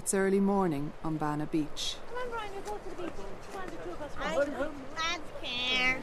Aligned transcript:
It's 0.00 0.14
early 0.14 0.40
morning 0.40 0.94
on 1.04 1.18
Banna 1.18 1.50
Beach. 1.50 1.96
Come 2.08 2.22
on, 2.22 2.30
Brian, 2.30 2.50
we'll 2.54 2.62
go 2.62 2.78
to 2.78 2.96
the 2.96 3.02
beach. 3.02 3.12
Come 3.52 3.62
the 3.66 3.76
two 3.84 3.90
of 3.90 4.00
us. 4.00 4.12
I 4.18 4.34
don't 4.34 5.42
care. 5.42 5.98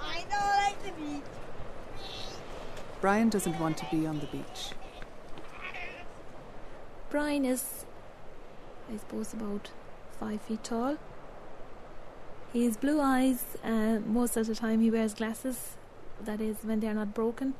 I 0.00 0.24
don't 0.30 0.54
like 0.64 0.80
the 0.84 0.92
beach. 0.92 1.24
Brian 3.00 3.30
doesn't 3.30 3.58
want 3.58 3.78
to 3.78 3.86
be 3.90 4.06
on 4.06 4.20
the 4.20 4.26
beach. 4.26 4.70
Brian 7.10 7.44
is, 7.44 7.84
I 8.88 8.98
suppose, 8.98 9.32
about 9.32 9.72
five 10.20 10.40
feet 10.42 10.62
tall. 10.62 10.98
He 12.52 12.64
has 12.64 12.76
blue 12.76 13.00
eyes. 13.00 13.56
Uh, 13.64 13.98
most 14.06 14.36
of 14.36 14.46
the 14.46 14.54
time, 14.54 14.80
he 14.82 14.88
wears 14.88 15.14
glasses. 15.14 15.74
That 16.22 16.40
is, 16.40 16.58
when 16.62 16.78
they're 16.78 16.94
not 16.94 17.12
broken. 17.12 17.54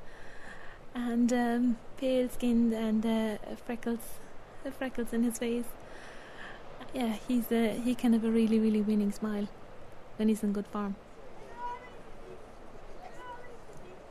And 0.95 1.33
um, 1.33 1.79
pale 1.97 2.29
skinned 2.29 2.73
and 2.73 3.05
uh, 3.05 3.39
freckles, 3.67 4.21
uh, 4.65 4.71
freckles 4.71 5.13
in 5.13 5.23
his 5.23 5.39
face. 5.39 5.67
Yeah, 6.93 7.17
he's 7.29 7.51
uh, 7.53 7.79
he 7.85 7.95
can 7.95 8.13
have 8.13 8.25
a 8.25 8.31
really, 8.31 8.59
really 8.59 8.81
winning 8.81 9.13
smile 9.13 9.49
when 10.17 10.29
he's 10.29 10.43
in 10.43 10.53
good 10.53 10.67
form. 10.67 10.97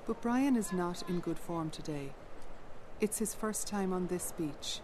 But 0.08 0.22
Brian 0.22 0.56
is 0.56 0.72
not 0.74 1.04
in 1.08 1.20
good 1.20 1.38
form 1.38 1.70
today. 1.70 2.14
It's 3.00 3.20
his 3.20 3.34
first 3.34 3.68
time 3.68 3.94
on 3.94 4.08
this 4.08 4.34
beach, 4.38 4.80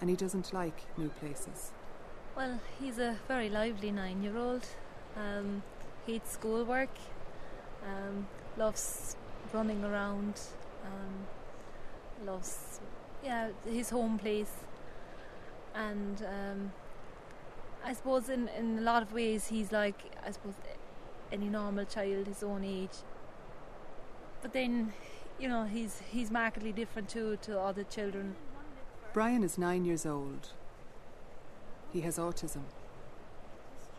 and 0.00 0.08
he 0.08 0.16
doesn't 0.16 0.52
like 0.52 0.82
new 0.96 1.08
places. 1.08 1.72
Well, 2.36 2.60
he's 2.80 2.98
a 2.98 3.16
very 3.26 3.48
lively 3.48 3.90
nine 3.90 4.22
year 4.22 4.36
old. 4.36 4.66
Um, 5.16 5.62
hates 6.06 6.32
schoolwork, 6.32 6.96
um, 7.84 8.26
loves 8.56 9.16
running 9.52 9.84
around, 9.84 10.40
um, 10.84 11.26
loves, 12.26 12.80
yeah, 13.24 13.48
his 13.68 13.90
home 13.90 14.18
place. 14.18 14.52
And 15.74 16.22
um, 16.22 16.72
I 17.84 17.92
suppose 17.92 18.28
in, 18.28 18.48
in 18.48 18.78
a 18.78 18.82
lot 18.82 19.02
of 19.02 19.12
ways 19.12 19.48
he's 19.48 19.72
like, 19.72 19.98
I 20.26 20.30
suppose, 20.30 20.54
any 21.32 21.48
normal 21.48 21.84
child 21.84 22.26
his 22.26 22.42
own 22.42 22.64
age. 22.64 22.98
But 24.42 24.52
then, 24.52 24.92
you 25.38 25.48
know, 25.48 25.64
he's 25.64 26.02
he's 26.10 26.30
markedly 26.30 26.72
different 26.72 27.08
to, 27.10 27.36
to 27.42 27.58
other 27.58 27.84
children. 27.84 28.36
Brian 29.12 29.42
is 29.42 29.58
nine 29.58 29.84
years 29.84 30.06
old. 30.06 30.50
He 31.92 32.02
has 32.02 32.18
autism. 32.18 32.62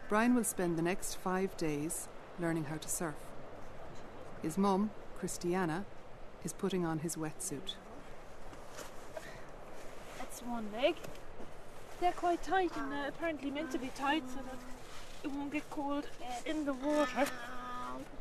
Brian 0.08 0.36
will 0.36 0.44
spend 0.44 0.78
the 0.78 0.82
next 0.82 1.16
five 1.16 1.56
days 1.58 2.08
learning 2.40 2.66
how 2.66 2.78
to 2.78 2.88
surf. 2.88 3.16
His 4.42 4.58
mum, 4.58 4.92
Christiana, 5.20 5.86
is 6.44 6.54
putting 6.54 6.86
on 6.86 7.00
his 7.00 7.16
wetsuit. 7.16 7.76
That's 10.18 10.42
one 10.42 10.68
leg. 10.74 10.96
They're 12.02 12.12
quite 12.14 12.42
tight 12.42 12.76
and 12.76 12.92
uh, 12.92 13.08
apparently 13.10 13.52
meant 13.52 13.72
to 13.72 13.78
be 13.78 13.92
tight 13.96 14.24
so 14.28 14.38
that 14.38 14.58
it 15.24 15.32
won't 15.32 15.52
get 15.52 15.70
cold 15.70 16.08
in 16.48 16.66
the 16.66 16.74
water. 16.74 17.28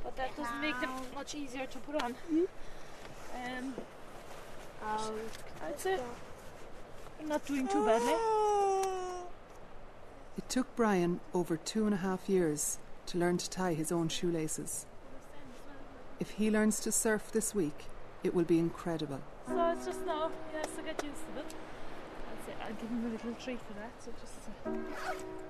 But 0.04 0.16
that 0.16 0.36
doesn't 0.36 0.60
make 0.60 0.78
them 0.82 0.90
much 1.14 1.34
easier 1.34 1.64
to 1.64 1.78
put 1.78 2.02
on. 2.02 2.14
Um, 3.34 3.74
I'd 5.66 5.78
say 5.78 5.98
I'm 7.20 7.28
not 7.28 7.46
doing 7.46 7.66
too 7.68 7.84
badly. 7.86 8.14
It 10.36 10.48
took 10.50 10.76
Brian 10.76 11.20
over 11.32 11.56
two 11.56 11.86
and 11.86 11.94
a 11.94 11.98
half 11.98 12.28
years 12.28 12.78
to 13.06 13.18
learn 13.18 13.38
to 13.38 13.48
tie 13.48 13.72
his 13.72 13.90
own 13.90 14.08
shoelaces. 14.08 14.84
If 16.18 16.32
he 16.32 16.50
learns 16.50 16.80
to 16.80 16.92
surf 16.92 17.32
this 17.32 17.54
week, 17.54 17.86
it 18.22 18.34
will 18.34 18.44
be 18.44 18.58
incredible. 18.58 19.20
So 19.48 19.72
it's 19.72 19.86
just 19.86 20.04
now 20.04 20.30
he 20.50 20.58
has 20.58 20.66
to 20.76 20.82
get 20.82 21.02
used 21.02 21.24
to 21.34 21.40
it. 21.40 21.54
I'll, 22.70 22.76
give 22.76 22.88
him 22.88 23.04
a 23.06 23.08
little 23.08 23.32
treat 23.34 23.58
for 23.62 23.72
that, 23.74 23.90
so 23.98 24.12
just 24.20 24.34
to 24.44 24.70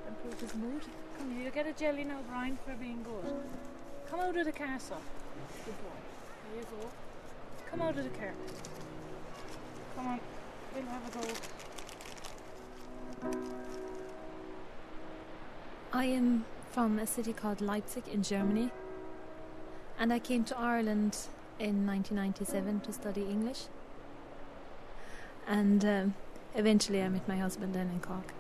improve 0.08 0.40
his 0.40 0.54
mood. 0.54 0.82
Come 1.18 1.30
here, 1.34 1.44
you 1.44 1.50
get 1.50 1.66
a 1.66 1.72
jelly 1.72 2.04
now, 2.04 2.20
Brian, 2.26 2.58
for 2.64 2.74
being 2.74 3.02
good. 3.02 3.34
Come 4.08 4.20
out 4.20 4.36
of 4.36 4.44
the 4.47 4.53
castle. 4.53 5.00
Good 5.66 5.76
boy. 5.82 5.91
There 6.53 6.60
you 6.60 6.66
go. 6.81 6.91
Come 7.70 7.82
out 7.82 7.98
of 7.98 8.04
the 8.04 8.19
car. 8.19 8.32
Come 9.97 10.06
on, 10.06 10.20
we'll 10.75 10.84
have 10.84 11.06
a 11.08 11.19
go. 11.19 11.26
I 15.92 16.04
am 16.06 16.47
from 16.70 16.98
a 16.98 17.06
city 17.06 17.32
called 17.34 17.60
Leipzig 17.60 18.04
in 18.08 18.22
Germany, 18.22 18.70
and 19.98 20.12
I 20.12 20.20
came 20.20 20.44
to 20.44 20.56
Ireland 20.58 21.19
in 21.58 21.87
1997 21.87 22.81
to 22.81 22.92
study 22.92 23.22
English. 23.22 23.64
And 25.47 25.84
um, 25.84 26.14
eventually 26.55 27.03
I 27.03 27.09
met 27.09 27.27
my 27.28 27.37
husband 27.37 27.77
in 27.77 28.00
Cork. 28.00 28.33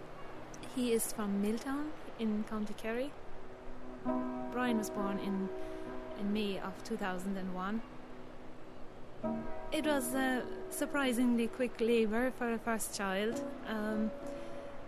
He 0.74 0.92
is 0.92 1.12
from 1.12 1.42
Milltown 1.42 1.90
in 2.18 2.44
County 2.48 2.74
Kerry. 2.76 3.10
Brian 4.52 4.78
was 4.78 4.90
born 4.90 5.18
in, 5.18 5.48
in 6.18 6.32
May 6.32 6.58
of 6.58 6.72
2001. 6.84 7.82
It 9.72 9.84
was 9.84 10.14
a 10.14 10.42
surprisingly 10.70 11.46
quick 11.46 11.80
labour 11.80 12.32
for 12.38 12.52
a 12.52 12.58
first 12.58 12.96
child, 12.96 13.42
um, 13.68 14.10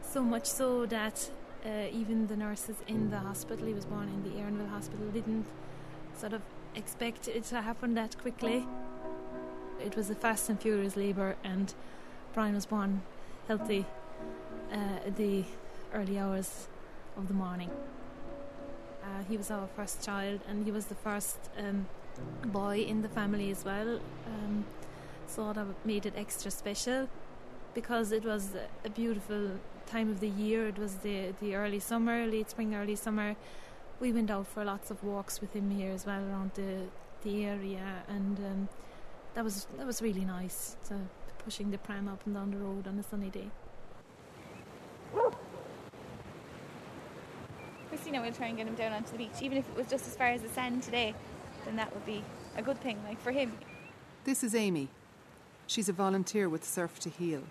so 0.03 0.23
much 0.23 0.47
so 0.47 0.87
that 0.87 1.31
uh, 1.65 1.87
even 1.93 2.27
the 2.27 2.37
nurses 2.37 2.77
in 2.89 3.11
the 3.11 3.19
hospital, 3.19 3.67
he 3.67 3.75
was 3.75 3.85
born 3.85 4.09
in 4.09 4.23
the 4.23 4.41
Erinville 4.41 4.71
Hospital, 4.71 5.07
didn't 5.13 5.47
sort 6.17 6.33
of 6.33 6.43
expect 6.75 7.29
it 7.29 7.45
to 7.45 7.61
happen 7.61 7.95
that 7.95 8.19
quickly. 8.19 8.67
It 9.85 9.97
was 9.97 10.11
a 10.11 10.15
fast 10.15 10.49
and 10.49 10.61
furious 10.61 10.97
labour, 10.97 11.37
and 11.45 11.73
Brian 12.35 12.55
was 12.55 12.67
born 12.67 13.03
healthy 13.49 13.85
uh, 14.73 14.77
the 15.17 15.45
early 15.93 16.19
hours 16.19 16.69
of 17.17 17.29
the 17.29 17.35
morning. 17.35 17.71
Uh, 19.03 19.23
he 19.29 19.37
was 19.37 19.51
our 19.51 19.67
first 19.77 20.05
child, 20.05 20.41
and 20.49 20.65
he 20.65 20.71
was 20.71 20.87
the 20.87 20.95
first 20.95 21.39
um, 21.59 21.87
boy 22.47 22.79
in 22.79 23.03
the 23.03 23.09
family 23.09 23.51
as 23.51 23.65
well. 23.65 24.01
Um, 24.27 24.65
so 25.27 25.53
that 25.53 25.67
made 25.85 26.07
it 26.07 26.15
extra 26.17 26.51
special 26.51 27.09
because 27.75 28.13
it 28.13 28.25
was 28.25 28.51
a 28.85 28.91
beautiful 28.91 29.51
time 29.87 30.11
of 30.11 30.21
the 30.21 30.29
year. 30.29 30.69
It 30.69 30.79
was 30.79 30.97
the 30.97 31.35
the 31.41 31.55
early 31.55 31.81
summer, 31.81 32.27
late 32.27 32.51
spring, 32.51 32.75
early 32.75 32.97
summer. 32.97 33.37
We 34.01 34.13
went 34.13 34.31
out 34.31 34.47
for 34.47 34.65
lots 34.65 34.91
of 34.91 35.03
walks 35.03 35.41
with 35.41 35.53
him 35.53 35.71
here 35.71 35.91
as 35.91 36.07
well 36.07 36.23
around 36.23 36.53
the 36.55 36.87
the 37.23 37.45
area, 37.45 38.05
and 38.09 38.39
um, 38.39 38.69
that 39.35 39.45
was 39.45 39.67
that 39.79 39.87
was 39.87 40.01
really 40.03 40.25
nice. 40.25 40.77
So 40.83 40.95
pushing 41.45 41.71
the 41.71 41.79
pram 41.79 42.09
up 42.09 42.25
and 42.27 42.35
down 42.35 42.51
the 42.51 42.57
road 42.57 42.87
on 42.87 42.99
a 42.99 43.03
sunny 43.03 43.31
day. 43.31 43.51
Christina 47.89 48.23
will 48.23 48.33
try 48.33 48.47
and 48.47 48.57
get 48.57 48.67
him 48.67 48.75
down 48.75 48.93
onto 48.93 49.13
the 49.13 49.19
beach, 49.19 49.43
even 49.43 49.59
if 49.59 49.69
it 49.69 49.77
was 49.77 49.87
just 49.87 50.07
as 50.07 50.17
far 50.17 50.29
as 50.29 50.43
the 50.43 50.49
sand 50.49 50.83
today. 50.83 51.15
Then 51.65 51.77
that 51.77 51.93
would 51.95 52.07
be 52.07 52.25
a 52.57 52.63
good 52.63 52.81
thing, 52.81 52.99
like 53.07 53.21
for 53.21 53.33
him. 53.33 53.53
This 54.25 54.43
is 54.43 54.55
Amy. 54.55 54.89
She's 55.67 55.89
a 55.89 55.93
volunteer 55.93 56.49
with 56.49 56.65
Surf 56.65 56.99
to 57.01 57.11
Heal. 57.11 57.43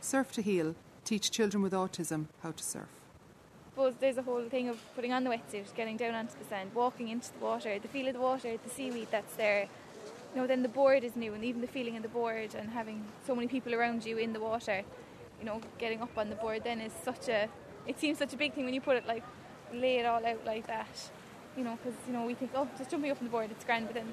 Surf 0.00 0.32
to 0.32 0.42
Heal 0.42 0.74
teach 1.04 1.30
children 1.30 1.62
with 1.62 1.72
autism 1.72 2.26
how 2.42 2.52
to 2.52 2.62
surf. 2.62 2.88
I 2.88 3.70
suppose 3.70 3.94
there's 4.00 4.18
a 4.18 4.22
whole 4.22 4.44
thing 4.48 4.68
of 4.68 4.78
putting 4.94 5.12
on 5.12 5.24
the 5.24 5.30
wetsuit, 5.30 5.74
getting 5.74 5.96
down 5.96 6.14
onto 6.14 6.38
the 6.38 6.44
sand, 6.48 6.70
walking 6.74 7.08
into 7.08 7.32
the 7.32 7.44
water, 7.44 7.78
the 7.78 7.88
feel 7.88 8.06
of 8.06 8.14
the 8.14 8.20
water, 8.20 8.56
the 8.56 8.70
seaweed 8.70 9.08
that's 9.10 9.34
there. 9.34 9.68
You 10.34 10.40
know, 10.40 10.46
then 10.48 10.62
the 10.62 10.68
board 10.68 11.04
is 11.04 11.14
new, 11.14 11.32
and 11.34 11.44
even 11.44 11.60
the 11.60 11.68
feeling 11.68 11.96
of 11.96 12.02
the 12.02 12.08
board 12.08 12.54
and 12.56 12.70
having 12.70 13.04
so 13.26 13.34
many 13.36 13.46
people 13.46 13.72
around 13.72 14.04
you 14.04 14.18
in 14.18 14.32
the 14.32 14.40
water. 14.40 14.82
You 15.38 15.46
know, 15.46 15.60
getting 15.78 16.02
up 16.02 16.16
on 16.18 16.28
the 16.28 16.36
board 16.36 16.64
then 16.64 16.80
is 16.80 16.92
such 17.04 17.28
a. 17.28 17.48
It 17.86 18.00
seems 18.00 18.18
such 18.18 18.32
a 18.32 18.36
big 18.36 18.54
thing 18.54 18.64
when 18.64 18.74
you 18.74 18.80
put 18.80 18.96
it 18.96 19.06
like, 19.06 19.22
lay 19.72 19.98
it 19.98 20.06
all 20.06 20.24
out 20.24 20.44
like 20.44 20.66
that. 20.66 21.10
You 21.56 21.62
know, 21.62 21.78
because 21.82 21.98
you 22.06 22.12
know 22.12 22.24
we 22.24 22.34
think, 22.34 22.50
oh, 22.54 22.68
just 22.76 22.90
jumping 22.90 23.10
up 23.12 23.18
on 23.18 23.24
the 23.24 23.30
board, 23.30 23.50
it's 23.50 23.64
grand, 23.64 23.86
but 23.86 23.94
then 23.94 24.12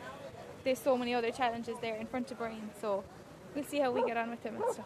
there's 0.64 0.80
so 0.80 0.96
many 0.96 1.14
other 1.16 1.32
challenges 1.32 1.78
there 1.82 1.96
in 1.96 2.06
front 2.06 2.30
of 2.30 2.38
Brian. 2.38 2.70
So 2.80 3.04
we'll 3.56 3.64
see 3.64 3.80
how 3.80 3.92
we 3.92 4.04
get 4.06 4.18
on 4.18 4.30
with 4.30 4.44
him 4.44 4.56
and 4.56 4.74
stuff. 4.74 4.86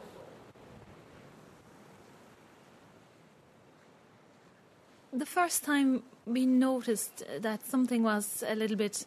The 5.11 5.25
first 5.25 5.63
time 5.63 6.03
we 6.25 6.45
noticed 6.45 7.23
that 7.39 7.65
something 7.65 8.03
was 8.03 8.43
a 8.47 8.55
little 8.55 8.75
bit, 8.75 9.05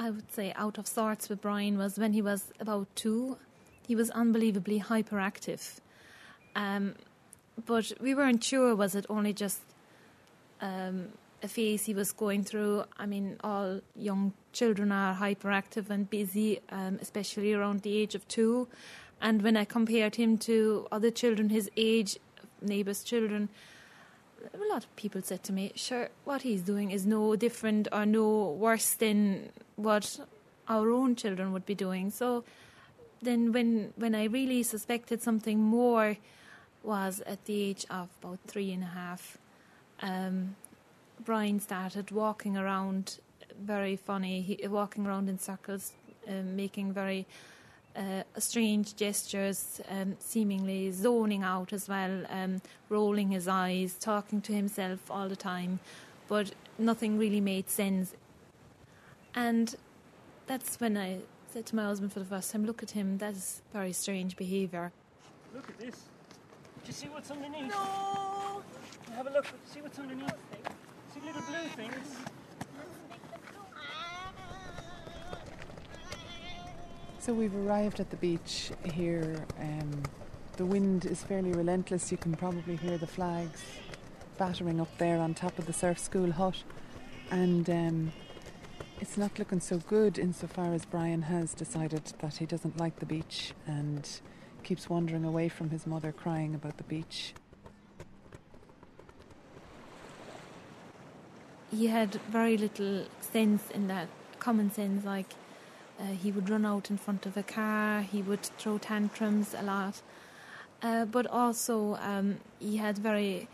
I 0.00 0.08
would 0.08 0.32
say, 0.32 0.54
out 0.56 0.78
of 0.78 0.86
sorts 0.86 1.28
with 1.28 1.42
Brian 1.42 1.76
was 1.76 1.98
when 1.98 2.14
he 2.14 2.22
was 2.22 2.54
about 2.58 2.86
two. 2.96 3.36
He 3.86 3.94
was 3.94 4.08
unbelievably 4.08 4.80
hyperactive. 4.80 5.76
Um, 6.56 6.94
but 7.66 7.92
we 8.00 8.14
weren't 8.14 8.42
sure 8.42 8.74
was 8.74 8.94
it 8.94 9.04
only 9.10 9.34
just 9.34 9.60
um, 10.62 11.08
a 11.42 11.48
phase 11.48 11.84
he 11.84 11.92
was 11.92 12.12
going 12.12 12.44
through. 12.44 12.84
I 12.96 13.04
mean, 13.04 13.36
all 13.44 13.82
young 13.94 14.32
children 14.54 14.90
are 14.90 15.14
hyperactive 15.14 15.90
and 15.90 16.08
busy, 16.08 16.60
um, 16.70 16.98
especially 17.02 17.52
around 17.52 17.82
the 17.82 17.94
age 17.94 18.14
of 18.14 18.26
two. 18.26 18.68
And 19.20 19.42
when 19.42 19.54
I 19.54 19.66
compared 19.66 20.16
him 20.16 20.38
to 20.38 20.88
other 20.90 21.10
children 21.10 21.50
his 21.50 21.70
age, 21.76 22.18
neighbours' 22.62 23.04
children, 23.04 23.50
a 24.54 24.72
lot 24.72 24.84
of 24.84 24.96
people 24.96 25.22
said 25.22 25.42
to 25.44 25.52
me, 25.52 25.72
sure, 25.74 26.08
what 26.24 26.42
he's 26.42 26.62
doing 26.62 26.90
is 26.90 27.06
no 27.06 27.36
different 27.36 27.88
or 27.92 28.06
no 28.06 28.50
worse 28.52 28.94
than 28.94 29.50
what 29.76 30.20
our 30.68 30.90
own 30.90 31.16
children 31.16 31.52
would 31.52 31.66
be 31.66 31.74
doing. 31.74 32.10
So 32.10 32.44
then 33.22 33.52
when 33.52 33.92
when 33.96 34.14
I 34.14 34.24
really 34.24 34.62
suspected 34.62 35.22
something 35.22 35.58
more 35.58 36.16
was 36.82 37.20
at 37.26 37.44
the 37.44 37.62
age 37.62 37.84
of 37.90 38.08
about 38.22 38.38
three 38.46 38.72
and 38.72 38.82
a 38.82 38.86
half. 38.86 39.38
Um, 40.00 40.56
Brian 41.22 41.60
started 41.60 42.10
walking 42.10 42.56
around 42.56 43.18
very 43.60 43.96
funny, 43.96 44.40
he, 44.40 44.66
walking 44.66 45.06
around 45.06 45.28
in 45.28 45.38
circles, 45.38 45.92
um, 46.26 46.56
making 46.56 46.92
very 46.92 47.26
uh, 47.96 48.22
strange 48.38 48.96
gestures, 48.96 49.80
um, 49.88 50.16
seemingly 50.18 50.90
zoning 50.90 51.42
out 51.42 51.72
as 51.72 51.88
well, 51.88 52.24
um, 52.30 52.62
rolling 52.88 53.30
his 53.30 53.48
eyes, 53.48 53.96
talking 53.98 54.40
to 54.42 54.52
himself 54.52 55.10
all 55.10 55.28
the 55.28 55.36
time, 55.36 55.80
but 56.28 56.52
nothing 56.78 57.18
really 57.18 57.40
made 57.40 57.68
sense. 57.68 58.14
And 59.34 59.74
that's 60.46 60.80
when 60.80 60.96
I 60.96 61.18
said 61.52 61.66
to 61.66 61.76
my 61.76 61.84
husband 61.84 62.12
for 62.12 62.20
the 62.20 62.24
first 62.24 62.50
time, 62.50 62.64
Look 62.64 62.82
at 62.82 62.92
him, 62.92 63.18
that 63.18 63.34
is 63.34 63.62
very 63.72 63.92
strange 63.92 64.36
behaviour. 64.36 64.92
Look 65.54 65.68
at 65.68 65.78
this. 65.78 65.94
Do 65.94 66.86
you 66.86 66.92
see 66.92 67.08
what's 67.08 67.30
underneath? 67.30 67.68
No. 67.68 68.62
Have 69.14 69.26
a 69.26 69.30
look. 69.30 69.46
See 69.72 69.82
what's 69.82 69.98
underneath. 69.98 70.32
See 71.12 71.20
little 71.20 71.42
blue 71.42 71.68
things. 71.76 72.16
So 77.20 77.34
we've 77.34 77.54
arrived 77.54 78.00
at 78.00 78.08
the 78.08 78.16
beach 78.16 78.70
here. 78.82 79.44
Um, 79.60 80.02
the 80.56 80.64
wind 80.64 81.04
is 81.04 81.22
fairly 81.22 81.52
relentless. 81.52 82.10
You 82.10 82.16
can 82.16 82.34
probably 82.34 82.76
hear 82.76 82.96
the 82.96 83.06
flags 83.06 83.62
battering 84.38 84.80
up 84.80 84.88
there 84.96 85.18
on 85.18 85.34
top 85.34 85.58
of 85.58 85.66
the 85.66 85.72
surf 85.74 85.98
school 85.98 86.32
hut. 86.32 86.62
And 87.30 87.68
um, 87.68 88.12
it's 89.02 89.18
not 89.18 89.38
looking 89.38 89.60
so 89.60 89.76
good 89.76 90.18
insofar 90.18 90.72
as 90.72 90.86
Brian 90.86 91.20
has 91.20 91.52
decided 91.52 92.06
that 92.20 92.38
he 92.38 92.46
doesn't 92.46 92.78
like 92.78 92.98
the 93.00 93.06
beach 93.06 93.52
and 93.66 94.08
keeps 94.62 94.88
wandering 94.88 95.26
away 95.26 95.50
from 95.50 95.68
his 95.68 95.86
mother 95.86 96.12
crying 96.12 96.54
about 96.54 96.78
the 96.78 96.84
beach. 96.84 97.34
He 101.70 101.88
had 101.88 102.14
very 102.30 102.56
little 102.56 103.04
sense 103.20 103.70
in 103.72 103.88
that 103.88 104.08
common 104.38 104.70
sense, 104.72 105.04
like 105.04 105.34
uh, 106.00 106.04
he 106.22 106.32
would 106.32 106.48
run 106.48 106.64
out 106.64 106.90
in 106.90 106.96
front 106.96 107.26
of 107.26 107.36
a 107.36 107.42
car, 107.42 108.02
he 108.02 108.22
would 108.22 108.42
throw 108.42 108.78
tantrums 108.78 109.54
a 109.54 109.62
lot, 109.62 110.00
uh, 110.82 111.04
but 111.04 111.26
also 111.26 111.96
um, 112.00 112.38
he 112.58 112.78
had 112.78 112.96
very, 112.98 113.48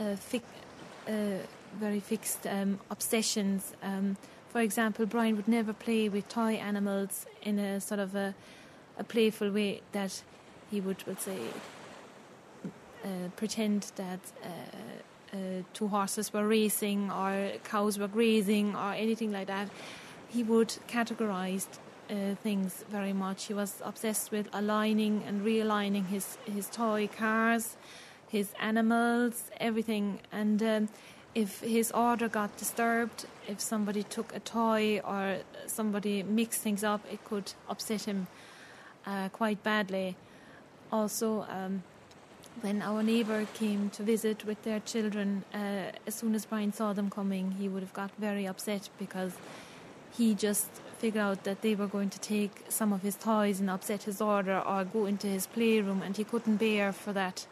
uh, 0.00 0.16
fi- 0.16 0.40
uh, 1.08 1.38
very 1.78 2.00
fixed 2.00 2.46
um, 2.46 2.80
obsessions. 2.90 3.74
Um, 3.82 4.16
for 4.48 4.60
example, 4.60 5.04
Brian 5.04 5.36
would 5.36 5.48
never 5.48 5.72
play 5.72 6.08
with 6.08 6.28
toy 6.28 6.54
animals 6.54 7.26
in 7.42 7.58
a 7.58 7.80
sort 7.80 8.00
of 8.00 8.14
a, 8.14 8.34
a 8.98 9.04
playful 9.04 9.50
way 9.50 9.82
that 9.92 10.22
he 10.70 10.80
would, 10.80 11.04
would 11.06 11.20
say, 11.20 11.38
uh, 13.04 13.28
pretend 13.36 13.92
that 13.96 14.20
uh, 14.42 15.36
two 15.74 15.88
horses 15.88 16.32
were 16.32 16.46
racing 16.46 17.10
or 17.10 17.50
cows 17.64 17.98
were 17.98 18.08
grazing 18.08 18.74
or 18.74 18.92
anything 18.92 19.32
like 19.32 19.48
that. 19.48 19.68
He 20.34 20.42
would 20.42 20.70
categorize 20.88 21.66
uh, 22.10 22.34
things 22.42 22.84
very 22.90 23.12
much. 23.12 23.44
He 23.44 23.54
was 23.54 23.80
obsessed 23.84 24.32
with 24.32 24.48
aligning 24.52 25.22
and 25.28 25.46
realigning 25.46 26.06
his, 26.08 26.38
his 26.44 26.68
toy 26.68 27.08
cars, 27.08 27.76
his 28.28 28.48
animals, 28.60 29.50
everything. 29.60 30.18
And 30.32 30.60
um, 30.60 30.88
if 31.36 31.60
his 31.60 31.92
order 31.92 32.28
got 32.28 32.56
disturbed, 32.56 33.26
if 33.46 33.60
somebody 33.60 34.02
took 34.02 34.34
a 34.34 34.40
toy 34.40 35.00
or 35.04 35.38
somebody 35.68 36.24
mixed 36.24 36.62
things 36.62 36.82
up, 36.82 37.00
it 37.12 37.24
could 37.24 37.52
upset 37.68 38.02
him 38.02 38.26
uh, 39.06 39.28
quite 39.28 39.62
badly. 39.62 40.16
Also, 40.90 41.46
um, 41.48 41.84
when 42.60 42.82
our 42.82 43.04
neighbour 43.04 43.46
came 43.54 43.88
to 43.90 44.02
visit 44.02 44.44
with 44.44 44.60
their 44.64 44.80
children, 44.80 45.44
uh, 45.54 45.92
as 46.08 46.14
soon 46.16 46.34
as 46.34 46.44
Brian 46.44 46.72
saw 46.72 46.92
them 46.92 47.08
coming, 47.08 47.52
he 47.52 47.68
would 47.68 47.84
have 47.84 47.92
got 47.92 48.10
very 48.18 48.46
upset 48.46 48.88
because 48.98 49.32
he 50.16 50.34
just 50.34 50.68
figured 50.98 51.22
out 51.22 51.44
that 51.44 51.62
they 51.62 51.74
were 51.74 51.86
going 51.86 52.10
to 52.10 52.20
take 52.20 52.64
some 52.68 52.92
of 52.92 53.02
his 53.02 53.16
toys 53.16 53.60
and 53.60 53.68
upset 53.68 54.04
his 54.04 54.20
order 54.20 54.58
or 54.60 54.84
go 54.84 55.06
into 55.06 55.26
his 55.26 55.46
playroom, 55.46 56.02
and 56.02 56.16
he 56.16 56.24
couldn't 56.24 56.56
bear 56.56 56.92
for 56.92 57.12
that, 57.12 57.46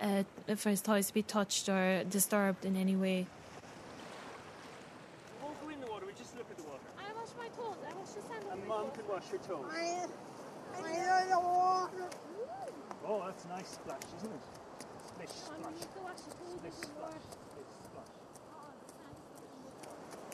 uh, 0.00 0.22
for 0.56 0.70
his 0.70 0.80
toys 0.80 1.08
to 1.08 1.14
be 1.14 1.22
touched 1.22 1.68
or 1.68 2.04
disturbed 2.04 2.64
in 2.64 2.76
any 2.76 2.96
way. 2.96 3.26
We 5.40 5.46
won't 5.46 5.60
go 5.62 5.68
in 5.68 5.80
the 5.80 5.86
water. 5.86 6.06
We 6.06 6.14
just 6.14 6.36
look 6.36 6.50
at 6.50 6.56
the 6.56 6.64
water. 6.64 6.80
I 6.98 7.12
wash 7.14 7.28
my 7.38 7.48
toes. 7.48 7.76
I 7.86 7.92
wash 7.94 8.08
the 8.08 8.22
sand. 8.22 8.44
And 8.50 8.66
mom 8.66 8.90
can 8.90 9.06
wash 9.08 9.30
your 9.30 9.40
toes. 9.40 9.66
I, 9.70 10.06
I 10.76 11.26
don't 11.28 11.44
water. 11.44 12.08
Oh, 13.06 13.22
that's 13.26 13.44
a 13.44 13.48
nice 13.48 13.68
splash, 13.68 14.00
isn't 14.18 14.32
it? 14.32 14.40
Splish 15.06 15.30
Mom, 15.62 15.74
splash. 15.74 15.74
you 15.74 15.80
have 15.80 15.94
to 15.94 16.00
wash 16.00 16.20
your 16.26 16.34
toes 16.34 16.58
Splish 16.58 16.74
splash. 16.74 17.24
Splish 17.52 17.70
splash. 17.84 18.12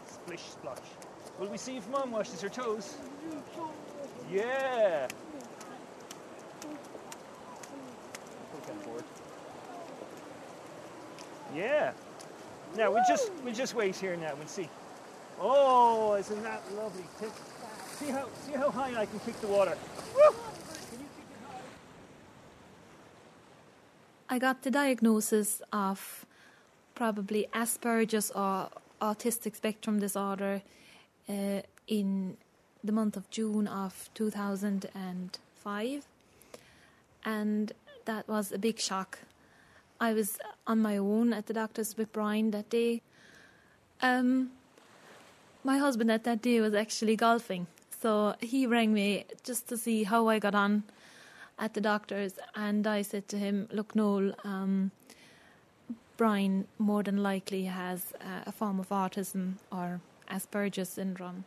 Splish 0.07 0.45
splash. 0.53 1.10
Will 1.39 1.49
we 1.49 1.57
see 1.57 1.77
if 1.77 1.89
mom 1.89 2.11
washes 2.11 2.41
her 2.43 2.49
toes? 2.49 2.97
Yeah. 4.31 5.09
Yeah. 11.55 11.93
Now 12.77 12.93
we'll 12.93 13.05
just 13.09 13.33
we'll 13.45 13.55
just 13.55 13.75
wait 13.75 13.97
here 13.97 14.17
now. 14.17 14.35
We'll 14.37 14.47
see. 14.47 14.69
Oh, 15.41 16.15
isn't 16.15 16.43
that 16.43 16.63
lovely? 16.77 17.05
See 17.99 18.11
how 18.11 18.29
see 18.47 18.53
how 18.53 18.71
high 18.71 19.01
I 19.01 19.07
can 19.07 19.19
kick 19.21 19.41
the 19.41 19.49
water. 19.49 19.77
I 24.29 24.39
got 24.39 24.63
the 24.63 24.71
diagnosis 24.71 25.61
of 25.73 26.25
probably 26.95 27.49
Asperger's 27.53 28.31
or 28.31 28.69
autistic 29.03 29.57
spectrum 29.57 29.99
disorder 29.99 30.63
uh, 31.31 31.63
in 31.87 32.37
the 32.83 32.93
month 32.93 33.17
of 33.17 33.31
June 33.31 33.69
of 33.69 34.11
2005, 34.15 36.07
and 37.25 37.73
that 38.05 38.29
was 38.29 38.53
a 38.53 38.59
big 38.59 38.79
shock. 38.81 39.19
I 40.01 40.13
was 40.13 40.39
on 40.67 40.81
my 40.81 40.97
own 40.97 41.33
at 41.33 41.47
the 41.47 41.53
doctor's 41.53 41.97
with 41.97 42.13
Brian 42.13 42.51
that 42.53 42.71
day. 42.71 43.03
Um, 44.01 44.51
my 45.63 45.79
husband 45.79 46.11
at 46.11 46.25
that 46.25 46.43
day 46.43 46.61
was 46.61 46.75
actually 46.75 47.17
golfing, 47.17 47.67
so 48.01 48.35
he 48.41 48.67
rang 48.67 48.93
me 48.93 49.27
just 49.45 49.69
to 49.69 49.77
see 49.77 50.05
how 50.05 50.29
I 50.29 50.39
got 50.39 50.55
on 50.55 50.85
at 51.59 51.75
the 51.75 51.81
doctor's, 51.81 52.39
and 52.55 52.87
I 52.87 53.03
said 53.03 53.29
to 53.29 53.37
him, 53.37 53.69
"Look, 53.71 53.95
Noel, 53.95 54.33
um, 54.43 54.91
Brian 56.17 56.67
more 56.79 57.03
than 57.03 57.23
likely 57.23 57.65
has 57.65 58.13
uh, 58.21 58.45
a 58.47 58.53
form 58.53 58.81
of 58.81 58.89
autism 58.89 59.55
or 59.71 60.01
Asperger's 60.31 60.89
syndrome," 60.89 61.45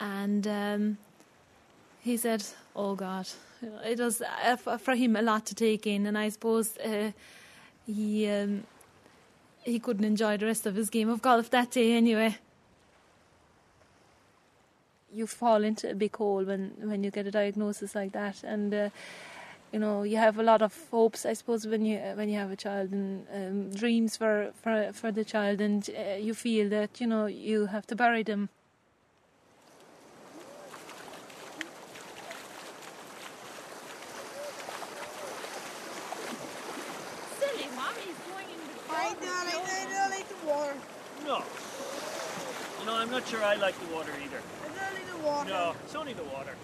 and 0.00 0.46
um, 0.46 0.98
he 2.00 2.16
said, 2.16 2.44
"Oh 2.74 2.94
God." 2.94 3.28
It 3.84 3.98
was 3.98 4.22
uh, 4.22 4.56
for 4.56 4.94
him 4.94 5.16
a 5.16 5.22
lot 5.22 5.44
to 5.46 5.54
take 5.54 5.86
in, 5.86 6.06
and 6.06 6.16
I 6.16 6.28
suppose 6.28 6.76
uh, 6.78 7.10
he 7.86 8.28
um, 8.28 8.64
he 9.64 9.78
couldn't 9.78 10.04
enjoy 10.04 10.36
the 10.36 10.46
rest 10.46 10.66
of 10.66 10.74
his 10.76 10.90
game 10.90 11.08
of 11.08 11.22
golf 11.22 11.50
that 11.50 11.72
day 11.72 11.92
anyway. 11.92 12.36
You 15.12 15.26
fall 15.26 15.64
into 15.64 15.90
a 15.90 15.94
big 15.94 16.14
hole 16.16 16.44
when, 16.44 16.74
when 16.78 17.02
you 17.02 17.10
get 17.10 17.26
a 17.26 17.30
diagnosis 17.30 17.94
like 17.94 18.12
that, 18.12 18.44
and 18.44 18.72
uh, 18.74 18.90
you 19.72 19.78
know 19.78 20.02
you 20.02 20.16
have 20.16 20.38
a 20.38 20.42
lot 20.42 20.62
of 20.62 20.72
hopes. 20.90 21.26
I 21.26 21.32
suppose 21.34 21.66
when 21.66 21.84
you 21.84 21.98
when 22.14 22.28
you 22.28 22.38
have 22.38 22.50
a 22.50 22.56
child 22.56 22.92
and 22.92 23.26
um, 23.32 23.70
dreams 23.70 24.16
for, 24.16 24.52
for 24.62 24.92
for 24.92 25.12
the 25.12 25.24
child, 25.24 25.60
and 25.60 25.88
uh, 25.90 26.14
you 26.14 26.34
feel 26.34 26.68
that 26.70 27.00
you 27.00 27.06
know 27.06 27.26
you 27.26 27.66
have 27.66 27.86
to 27.88 27.96
bury 27.96 28.22
them. 28.22 28.48
Silly, 37.38 37.66
mommy's 37.76 38.18
going 38.28 38.48
in 38.54 38.58
the 38.68 38.92
I 38.92 39.08
water. 39.08 39.26
don't 39.26 39.46
like, 39.46 39.68
I 39.68 39.92
don't 39.92 40.10
like 40.10 40.28
the 40.28 40.46
water. 40.46 40.74
No. 41.26 41.42
You 42.80 42.86
know, 42.86 42.94
I'm 42.94 43.10
not 43.10 43.26
sure 43.26 43.42
I 43.42 43.54
like 43.56 43.78
the 43.78 43.94
water 43.94 44.12
either. 44.24 44.40
I 44.64 44.68
don't 44.68 44.94
like 44.94 45.10
the 45.12 45.26
water. 45.26 45.50
No, 45.50 45.74
it's 45.84 45.94
only 45.94 46.12
the 46.14 46.24
water. 46.24 46.54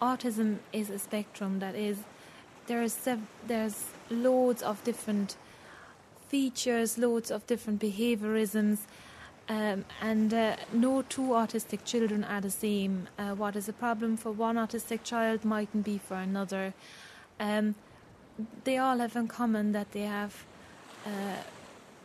Autism 0.00 0.58
is 0.72 0.90
a 0.90 0.98
spectrum 0.98 1.58
that 1.60 1.74
is 1.74 1.98
there's 2.66 2.96
there's 3.46 3.84
loads 4.10 4.62
of 4.62 4.82
different 4.84 5.36
features, 6.28 6.98
loads 6.98 7.30
of 7.30 7.46
different 7.46 7.80
behaviorisms, 7.80 8.78
um, 9.48 9.84
and 10.00 10.34
uh, 10.34 10.56
no 10.72 11.02
two 11.02 11.28
autistic 11.28 11.84
children 11.84 12.24
are 12.24 12.40
the 12.40 12.50
same. 12.50 13.08
Uh, 13.18 13.34
what 13.34 13.56
is 13.56 13.68
a 13.68 13.72
problem 13.72 14.16
for 14.16 14.32
one 14.32 14.56
autistic 14.56 15.04
child 15.04 15.44
mightn't 15.44 15.84
be 15.84 15.98
for 15.98 16.16
another. 16.16 16.74
Um, 17.38 17.76
they 18.64 18.76
all 18.76 18.98
have 18.98 19.16
in 19.16 19.28
common 19.28 19.72
that 19.72 19.92
they 19.92 20.02
have 20.02 20.44
uh, 21.06 21.36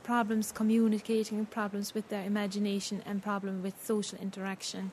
problems 0.04 0.52
communicating, 0.52 1.46
problems 1.46 1.94
with 1.94 2.10
their 2.10 2.24
imagination, 2.24 3.02
and 3.06 3.24
problem 3.24 3.64
with 3.64 3.84
social 3.84 4.18
interaction. 4.20 4.92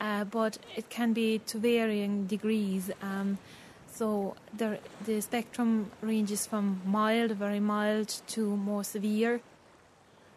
Uh, 0.00 0.24
but 0.24 0.58
it 0.76 0.88
can 0.90 1.12
be 1.12 1.40
to 1.40 1.58
varying 1.58 2.26
degrees. 2.26 2.90
Um, 3.02 3.38
so 3.92 4.36
the, 4.56 4.78
the 5.04 5.20
spectrum 5.20 5.90
ranges 6.02 6.46
from 6.46 6.80
mild, 6.86 7.32
very 7.32 7.58
mild, 7.58 8.08
to 8.28 8.56
more 8.56 8.84
severe. 8.84 9.40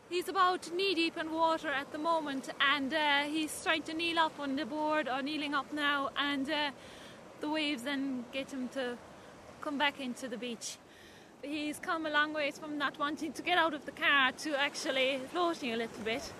He's 0.09 0.27
about 0.27 0.69
knee 0.75 0.95
deep 0.95 1.15
in 1.15 1.31
water 1.31 1.69
at 1.69 1.91
the 1.91 1.97
moment, 1.97 2.49
and 2.59 2.93
uh, 2.93 3.21
he's 3.23 3.63
trying 3.63 3.83
to 3.83 3.93
kneel 3.93 4.19
up 4.19 4.39
on 4.39 4.55
the 4.55 4.65
board, 4.65 5.07
or 5.07 5.21
kneeling 5.21 5.53
up 5.53 5.71
now, 5.71 6.09
and 6.17 6.49
uh, 6.49 6.71
the 7.39 7.49
waves 7.49 7.83
then 7.83 8.25
get 8.33 8.51
him 8.51 8.67
to 8.69 8.97
come 9.61 9.77
back 9.77 9.99
into 9.99 10.27
the 10.27 10.37
beach. 10.37 10.77
He's 11.43 11.79
come 11.79 12.05
a 12.05 12.09
long 12.09 12.33
ways 12.33 12.57
from 12.59 12.77
not 12.77 12.99
wanting 12.99 13.31
to 13.33 13.41
get 13.41 13.57
out 13.57 13.73
of 13.73 13.85
the 13.85 13.91
car 13.91 14.31
to 14.31 14.59
actually 14.59 15.19
floating 15.31 15.71
a 15.71 15.77
little 15.77 16.03
bit. 16.03 16.33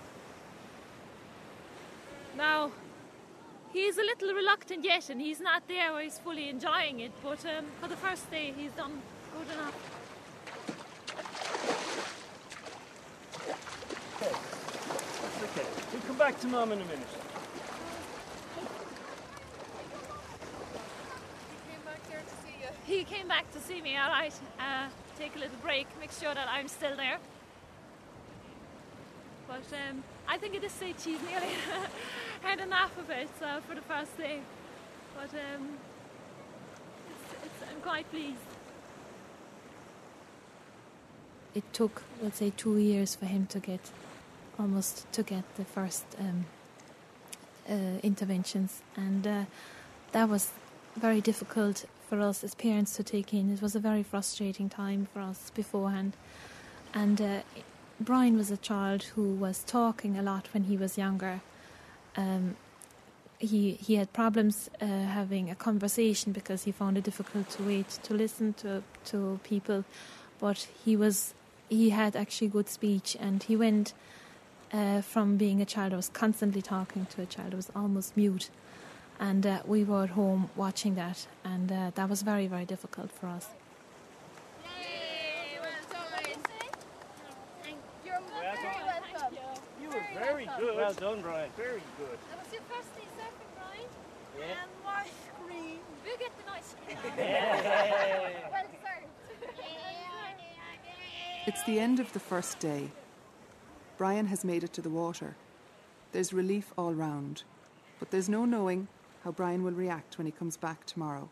Now, 2.36 2.72
he's 3.72 3.98
a 3.98 4.02
little 4.02 4.32
reluctant 4.34 4.84
yet, 4.84 5.10
and 5.10 5.20
he's 5.20 5.40
not 5.40 5.66
there 5.68 5.92
where 5.92 6.02
he's 6.02 6.18
fully 6.18 6.48
enjoying 6.48 7.00
it, 7.00 7.12
but 7.22 7.44
um, 7.46 7.66
for 7.80 7.88
the 7.88 7.96
first 7.96 8.30
day, 8.30 8.52
he's 8.56 8.72
done 8.72 9.00
good 9.38 9.52
enough. 9.54 9.74
Okay, 14.16 14.34
Okay. 15.44 15.66
we'll 15.92 16.02
come 16.02 16.16
back 16.18 16.38
to 16.40 16.46
Mum 16.46 16.72
in 16.72 16.80
a 16.80 16.84
minute. 16.84 17.08
He 21.58 21.74
came 21.74 21.84
back 21.84 22.02
to 22.28 22.34
see 22.44 22.54
you. 22.60 22.68
He 22.98 23.04
came 23.04 23.28
back 23.28 23.52
to 23.52 23.60
see 23.60 23.80
me, 23.82 23.96
all 23.96 24.08
right. 24.10 24.34
Uh, 24.58 24.88
take 25.18 25.34
a 25.36 25.38
little 25.38 25.56
break, 25.62 25.86
make 26.00 26.12
sure 26.12 26.34
that 26.34 26.48
I'm 26.48 26.68
still 26.68 26.96
there. 26.96 27.18
But 29.48 29.64
um, 29.90 30.02
I 30.28 30.38
think 30.38 30.54
at 30.54 30.62
this 30.62 30.72
stage 30.72 30.96
he's 31.04 31.20
nearly 31.22 31.46
had 32.42 32.60
enough 32.60 32.96
of 32.98 33.08
it 33.10 33.28
so 33.38 33.60
for 33.66 33.74
the 33.74 33.80
first 33.82 34.16
day. 34.18 34.40
But 35.14 35.30
um, 35.30 35.78
it's, 37.10 37.44
it's, 37.44 37.70
I'm 37.70 37.80
quite 37.80 38.10
pleased. 38.10 38.38
It 41.54 41.64
took, 41.72 42.02
let's 42.22 42.38
say, 42.38 42.52
two 42.56 42.78
years 42.78 43.14
for 43.14 43.26
him 43.26 43.46
to 43.46 43.58
get 43.58 43.90
almost 44.58 45.10
to 45.12 45.22
get 45.22 45.44
the 45.56 45.64
first 45.64 46.04
um, 46.18 46.46
uh, 47.68 47.98
interventions, 48.02 48.82
and 48.96 49.26
uh, 49.26 49.44
that 50.12 50.28
was 50.28 50.52
very 50.96 51.20
difficult 51.20 51.84
for 52.08 52.20
us 52.20 52.44
as 52.44 52.54
parents 52.54 52.96
to 52.96 53.02
take 53.02 53.32
in. 53.34 53.52
It 53.52 53.62
was 53.62 53.74
a 53.74 53.80
very 53.80 54.02
frustrating 54.02 54.68
time 54.68 55.08
for 55.12 55.20
us 55.20 55.50
beforehand, 55.54 56.16
and 56.94 57.20
uh, 57.20 57.40
Brian 58.00 58.36
was 58.36 58.50
a 58.50 58.56
child 58.56 59.04
who 59.14 59.34
was 59.34 59.62
talking 59.64 60.18
a 60.18 60.22
lot 60.22 60.48
when 60.52 60.64
he 60.64 60.76
was 60.76 60.98
younger. 60.98 61.40
Um, 62.16 62.56
he 63.38 63.72
he 63.72 63.96
had 63.96 64.12
problems 64.12 64.70
uh, 64.80 64.86
having 64.86 65.50
a 65.50 65.54
conversation 65.54 66.32
because 66.32 66.62
he 66.64 66.72
found 66.72 66.96
it 66.96 67.04
difficult 67.04 67.48
to 67.50 67.62
wait 67.64 67.88
to 68.04 68.14
listen 68.14 68.52
to 68.54 68.82
to 69.06 69.40
people, 69.42 69.84
but 70.40 70.68
he 70.84 70.96
was 70.96 71.34
he 71.68 71.90
had 71.90 72.14
actually 72.16 72.48
good 72.48 72.68
speech 72.68 73.16
and 73.20 73.42
he 73.42 73.56
went 73.56 73.94
uh, 74.72 75.00
from 75.02 75.36
being 75.36 75.60
a 75.60 75.64
child 75.64 75.92
who 75.92 75.96
was 75.96 76.08
constantly 76.10 76.62
talking 76.62 77.06
to 77.06 77.22
a 77.22 77.26
child 77.26 77.50
who 77.52 77.56
was 77.56 77.70
almost 77.74 78.16
mute. 78.16 78.50
And 79.20 79.46
uh, 79.46 79.60
we 79.66 79.84
were 79.84 80.04
at 80.04 80.10
home 80.10 80.50
watching 80.56 80.96
that, 80.96 81.26
and 81.44 81.70
uh, 81.70 81.90
that 81.94 82.08
was 82.08 82.22
very, 82.22 82.48
very 82.48 82.64
difficult 82.64 83.10
for 83.12 83.26
us. 83.28 83.46
Yay, 84.64 85.58
well 85.60 85.70
done. 85.92 86.42
And 87.64 87.76
you're 88.04 88.14
Well 88.14 88.40
very 88.40 88.62
done. 88.62 88.86
welcome. 89.12 89.38
You 89.80 89.88
were 89.88 90.06
very 90.18 90.46
good. 90.58 90.71
Well 90.82 90.94
done, 90.94 91.20
Brian. 91.22 91.48
Very 91.56 91.80
good. 91.96 92.18
That 92.28 92.42
was 92.42 92.52
your 92.52 92.62
first 92.62 92.92
day 92.96 93.04
surfing, 93.16 93.52
Brian. 93.56 93.88
Yeah. 94.36 94.62
And 94.62 94.70
my 94.84 95.06
screen. 95.28 95.78
We'll 96.04 96.18
get 96.18 96.32
the 96.36 96.44
nice 96.50 96.74
Well 98.50 98.66
served. 98.82 99.06
It's 101.46 101.62
the 101.62 101.78
end 101.78 102.00
of 102.00 102.12
the 102.12 102.18
first 102.18 102.58
day. 102.58 102.90
Brian 103.96 104.26
has 104.26 104.44
made 104.44 104.64
it 104.64 104.72
to 104.72 104.82
the 104.82 104.90
water. 104.90 105.36
There's 106.10 106.32
relief 106.32 106.72
all 106.76 106.94
round, 106.94 107.44
but 108.00 108.10
there's 108.10 108.28
no 108.28 108.44
knowing 108.44 108.88
how 109.22 109.30
Brian 109.30 109.62
will 109.62 109.70
react 109.70 110.18
when 110.18 110.26
he 110.26 110.32
comes 110.32 110.56
back 110.56 110.84
tomorrow. 110.84 111.30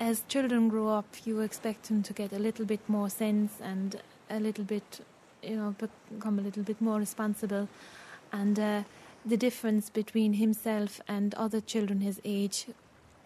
As 0.00 0.24
children 0.26 0.68
grow 0.68 0.88
up, 0.88 1.06
you 1.24 1.38
expect 1.38 1.84
them 1.84 2.02
to 2.02 2.12
get 2.12 2.32
a 2.32 2.38
little 2.40 2.64
bit 2.64 2.80
more 2.88 3.08
sense 3.08 3.52
and 3.62 4.02
a 4.28 4.40
little 4.40 4.64
bit, 4.64 5.00
you 5.42 5.56
know, 5.56 5.74
become 6.10 6.38
a 6.38 6.42
little 6.42 6.62
bit 6.62 6.80
more 6.80 6.98
responsible. 6.98 7.68
And 8.32 8.58
uh, 8.58 8.82
the 9.24 9.36
difference 9.36 9.90
between 9.90 10.34
himself 10.34 11.00
and 11.08 11.34
other 11.34 11.60
children 11.60 12.00
his 12.00 12.20
age 12.24 12.66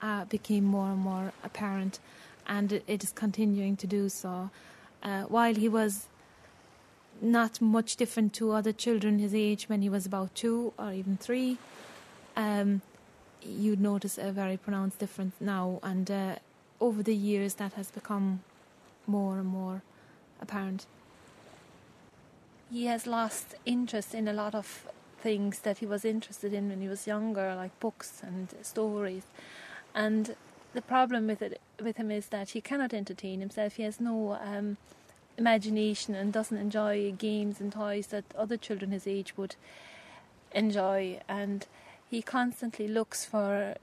uh, 0.00 0.24
became 0.24 0.64
more 0.64 0.90
and 0.90 0.98
more 0.98 1.32
apparent, 1.44 2.00
and 2.46 2.72
it, 2.72 2.84
it 2.86 3.04
is 3.04 3.12
continuing 3.12 3.76
to 3.76 3.86
do 3.86 4.08
so. 4.08 4.50
Uh, 5.02 5.22
while 5.22 5.54
he 5.54 5.68
was 5.68 6.08
not 7.20 7.60
much 7.60 7.96
different 7.96 8.32
to 8.32 8.52
other 8.52 8.72
children 8.72 9.18
his 9.18 9.34
age 9.34 9.68
when 9.68 9.82
he 9.82 9.88
was 9.88 10.06
about 10.06 10.34
two 10.34 10.72
or 10.78 10.92
even 10.92 11.16
three, 11.16 11.58
um, 12.36 12.82
you'd 13.42 13.80
notice 13.80 14.18
a 14.18 14.32
very 14.32 14.56
pronounced 14.56 14.98
difference 14.98 15.34
now, 15.40 15.78
and 15.82 16.10
uh, 16.10 16.34
over 16.80 17.02
the 17.02 17.14
years 17.14 17.54
that 17.54 17.74
has 17.74 17.90
become 17.90 18.42
more 19.06 19.38
and 19.38 19.46
more 19.46 19.82
apparent. 20.40 20.86
He 22.72 22.86
has 22.86 23.06
lost 23.06 23.54
interest 23.66 24.14
in 24.14 24.26
a 24.26 24.32
lot 24.32 24.54
of 24.54 24.86
things 25.20 25.58
that 25.58 25.78
he 25.78 25.86
was 25.86 26.06
interested 26.06 26.54
in 26.54 26.70
when 26.70 26.80
he 26.80 26.88
was 26.88 27.06
younger, 27.06 27.54
like 27.54 27.78
books 27.80 28.22
and 28.22 28.48
stories. 28.62 29.24
And 29.94 30.34
the 30.72 30.80
problem 30.80 31.26
with 31.26 31.42
it 31.42 31.60
with 31.82 31.98
him 31.98 32.10
is 32.10 32.28
that 32.28 32.50
he 32.50 32.62
cannot 32.62 32.94
entertain 32.94 33.40
himself. 33.40 33.74
He 33.74 33.82
has 33.82 34.00
no 34.00 34.38
um, 34.42 34.78
imagination 35.36 36.14
and 36.14 36.32
doesn't 36.32 36.56
enjoy 36.56 37.12
games 37.12 37.60
and 37.60 37.70
toys 37.70 38.06
that 38.06 38.24
other 38.38 38.56
children 38.56 38.90
his 38.90 39.06
age 39.06 39.36
would 39.36 39.54
enjoy. 40.52 41.20
And 41.28 41.66
he 42.08 42.22
constantly 42.22 42.88
looks 42.88 43.26
for 43.26 43.74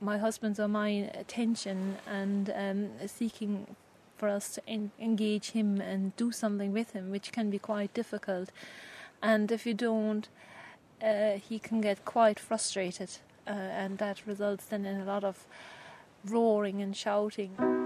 my 0.00 0.18
husband's 0.18 0.58
or 0.58 0.66
mine 0.66 1.12
attention 1.14 1.98
and 2.08 2.52
um, 2.56 2.88
seeking 3.06 3.76
for 4.18 4.28
us 4.28 4.54
to 4.54 4.68
en- 4.68 4.90
engage 5.00 5.50
him 5.52 5.80
and 5.80 6.14
do 6.16 6.32
something 6.32 6.72
with 6.72 6.92
him, 6.92 7.10
which 7.10 7.32
can 7.32 7.50
be 7.50 7.58
quite 7.58 7.94
difficult. 7.94 8.50
And 9.22 9.50
if 9.52 9.64
you 9.66 9.74
don't, 9.74 10.28
uh, 11.02 11.38
he 11.48 11.58
can 11.58 11.80
get 11.80 12.04
quite 12.04 12.40
frustrated, 12.40 13.10
uh, 13.46 13.50
and 13.50 13.98
that 13.98 14.26
results 14.26 14.66
then 14.66 14.84
in 14.84 15.00
a 15.00 15.04
lot 15.04 15.24
of 15.24 15.46
roaring 16.24 16.82
and 16.82 16.96
shouting. 16.96 17.77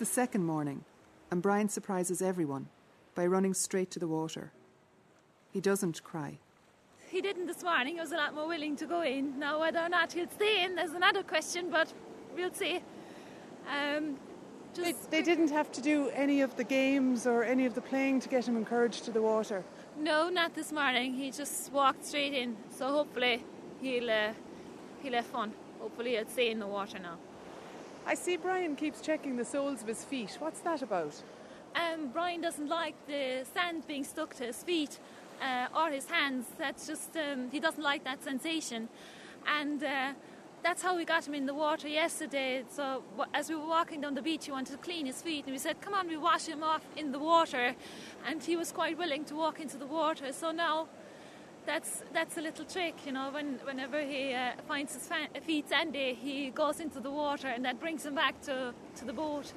The 0.00 0.06
second 0.06 0.44
morning, 0.46 0.82
and 1.30 1.42
Brian 1.42 1.68
surprises 1.68 2.22
everyone 2.22 2.66
by 3.14 3.26
running 3.26 3.52
straight 3.52 3.90
to 3.90 3.98
the 3.98 4.08
water. 4.08 4.50
He 5.52 5.60
doesn't 5.60 6.02
cry. 6.02 6.38
He 7.10 7.20
didn't 7.20 7.46
this 7.46 7.62
morning. 7.62 7.96
He 7.96 8.00
was 8.00 8.10
a 8.12 8.16
lot 8.16 8.34
more 8.34 8.48
willing 8.48 8.76
to 8.76 8.86
go 8.86 9.02
in. 9.02 9.38
Now, 9.38 9.60
whether 9.60 9.78
or 9.78 9.90
not 9.90 10.14
he'll 10.14 10.30
stay 10.30 10.64
in 10.64 10.78
is 10.78 10.94
another 10.94 11.22
question, 11.22 11.70
but 11.70 11.92
we'll 12.34 12.54
see. 12.54 12.80
Um, 13.76 14.16
They, 14.74 14.94
they 15.10 15.22
didn't 15.22 15.50
have 15.50 15.70
to 15.72 15.82
do 15.82 16.08
any 16.14 16.40
of 16.40 16.56
the 16.56 16.64
games 16.64 17.26
or 17.26 17.44
any 17.44 17.66
of 17.66 17.74
the 17.74 17.82
playing 17.82 18.20
to 18.20 18.28
get 18.30 18.48
him 18.48 18.56
encouraged 18.56 19.04
to 19.04 19.10
the 19.10 19.20
water. 19.20 19.62
no, 19.98 20.30
not 20.30 20.54
this 20.54 20.72
morning. 20.72 21.12
He 21.12 21.30
just 21.30 21.70
walked 21.72 22.06
straight 22.06 22.32
in. 22.42 22.56
So 22.78 22.84
hopefully 22.98 23.44
he'll 23.82 24.10
uh, 24.10 24.32
he'll 25.02 25.12
have 25.20 25.26
fun. 25.26 25.52
Hopefully 25.78 26.12
he'll 26.16 26.28
stay 26.28 26.50
in 26.50 26.58
the 26.60 26.66
water 26.78 26.98
now. 26.98 27.18
I 28.06 28.14
see 28.14 28.36
Brian 28.36 28.76
keeps 28.76 29.00
checking 29.00 29.36
the 29.36 29.44
soles 29.44 29.82
of 29.82 29.88
his 29.88 30.04
feet. 30.04 30.36
What's 30.40 30.60
that 30.60 30.82
about? 30.82 31.14
Um, 31.76 32.08
Brian 32.12 32.40
doesn't 32.40 32.68
like 32.68 32.94
the 33.06 33.44
sand 33.54 33.86
being 33.86 34.04
stuck 34.04 34.34
to 34.36 34.44
his 34.44 34.62
feet 34.62 34.98
uh, 35.40 35.68
or 35.76 35.90
his 35.90 36.06
hands. 36.06 36.46
That's 36.58 36.86
just 36.86 37.16
um, 37.16 37.50
he 37.50 37.60
doesn't 37.60 37.82
like 37.82 38.04
that 38.04 38.24
sensation, 38.24 38.88
and 39.46 39.84
uh, 39.84 40.12
that's 40.62 40.82
how 40.82 40.96
we 40.96 41.04
got 41.04 41.28
him 41.28 41.34
in 41.34 41.46
the 41.46 41.54
water 41.54 41.88
yesterday. 41.88 42.64
So 42.68 43.04
as 43.32 43.48
we 43.48 43.54
were 43.54 43.66
walking 43.66 44.00
down 44.00 44.14
the 44.14 44.22
beach, 44.22 44.46
he 44.46 44.52
wanted 44.52 44.72
to 44.72 44.78
clean 44.78 45.06
his 45.06 45.22
feet, 45.22 45.44
and 45.44 45.52
we 45.52 45.58
said, 45.58 45.80
"Come 45.80 45.94
on, 45.94 46.08
we 46.08 46.16
wash 46.16 46.46
him 46.46 46.62
off 46.64 46.82
in 46.96 47.12
the 47.12 47.20
water," 47.20 47.76
and 48.26 48.42
he 48.42 48.56
was 48.56 48.72
quite 48.72 48.98
willing 48.98 49.24
to 49.26 49.34
walk 49.36 49.60
into 49.60 49.76
the 49.76 49.86
water. 49.86 50.32
So 50.32 50.50
now 50.50 50.88
that's 51.70 52.02
that's 52.12 52.36
a 52.36 52.40
little 52.40 52.64
trick, 52.64 52.96
you 53.06 53.12
know. 53.12 53.30
When 53.30 53.48
whenever 53.64 54.00
he 54.00 54.34
uh, 54.34 54.52
finds 54.66 54.94
his 54.94 55.08
feet 55.46 55.68
sandy, 55.68 56.14
he 56.14 56.50
goes 56.50 56.80
into 56.80 57.00
the 57.00 57.10
water, 57.10 57.48
and 57.48 57.64
that 57.64 57.78
brings 57.78 58.04
him 58.04 58.14
back 58.14 58.34
to, 58.42 58.74
to 58.96 59.04
the 59.04 59.12
boat. 59.12 59.52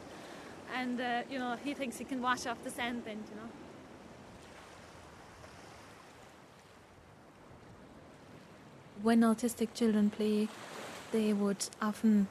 And 0.79 1.01
uh, 1.01 1.23
you 1.31 1.39
know, 1.39 1.57
he 1.65 1.73
thinks 1.73 1.97
he 1.97 2.05
can 2.05 2.21
wash 2.21 2.45
off 2.45 2.63
the 2.63 2.69
sand 2.69 3.03
then, 3.05 3.19
you 3.29 3.35
know. 3.39 3.49
when 9.03 9.19
autistic 9.19 9.73
children 9.73 10.09
play, 10.09 10.47
they 11.11 11.33
would 11.33 11.65
often 11.81 12.27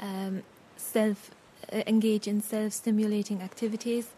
um, 0.00 0.42
self 0.76 1.30
uh, 1.72 1.82
engage 1.86 2.28
in 2.28 2.42
self-stimulating 2.42 3.40
activities. 3.40 4.10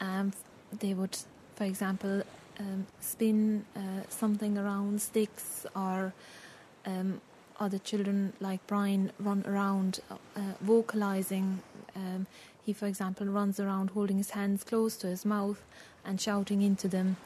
Um, 0.00 0.32
they 0.80 0.92
would, 0.92 1.16
for 1.54 1.64
example, 1.64 2.22
um, 2.60 2.86
spin 3.00 3.64
uh, 3.74 4.02
something 4.08 4.58
around 4.58 5.02
sticks, 5.02 5.66
or 5.74 6.12
um, 6.86 7.20
other 7.58 7.78
children 7.78 8.32
like 8.40 8.60
Brian 8.66 9.12
run 9.18 9.42
around 9.46 10.00
uh, 10.10 10.40
vocalizing. 10.60 11.60
Um, 11.96 12.26
he, 12.66 12.72
for 12.72 12.86
example, 12.86 13.26
runs 13.26 13.58
around 13.58 13.90
holding 13.90 14.18
his 14.18 14.30
hands 14.30 14.64
close 14.64 14.96
to 14.98 15.06
his 15.06 15.24
mouth 15.24 15.60
and 16.04 16.20
shouting 16.20 16.62
into 16.62 16.88
them. 16.88 17.16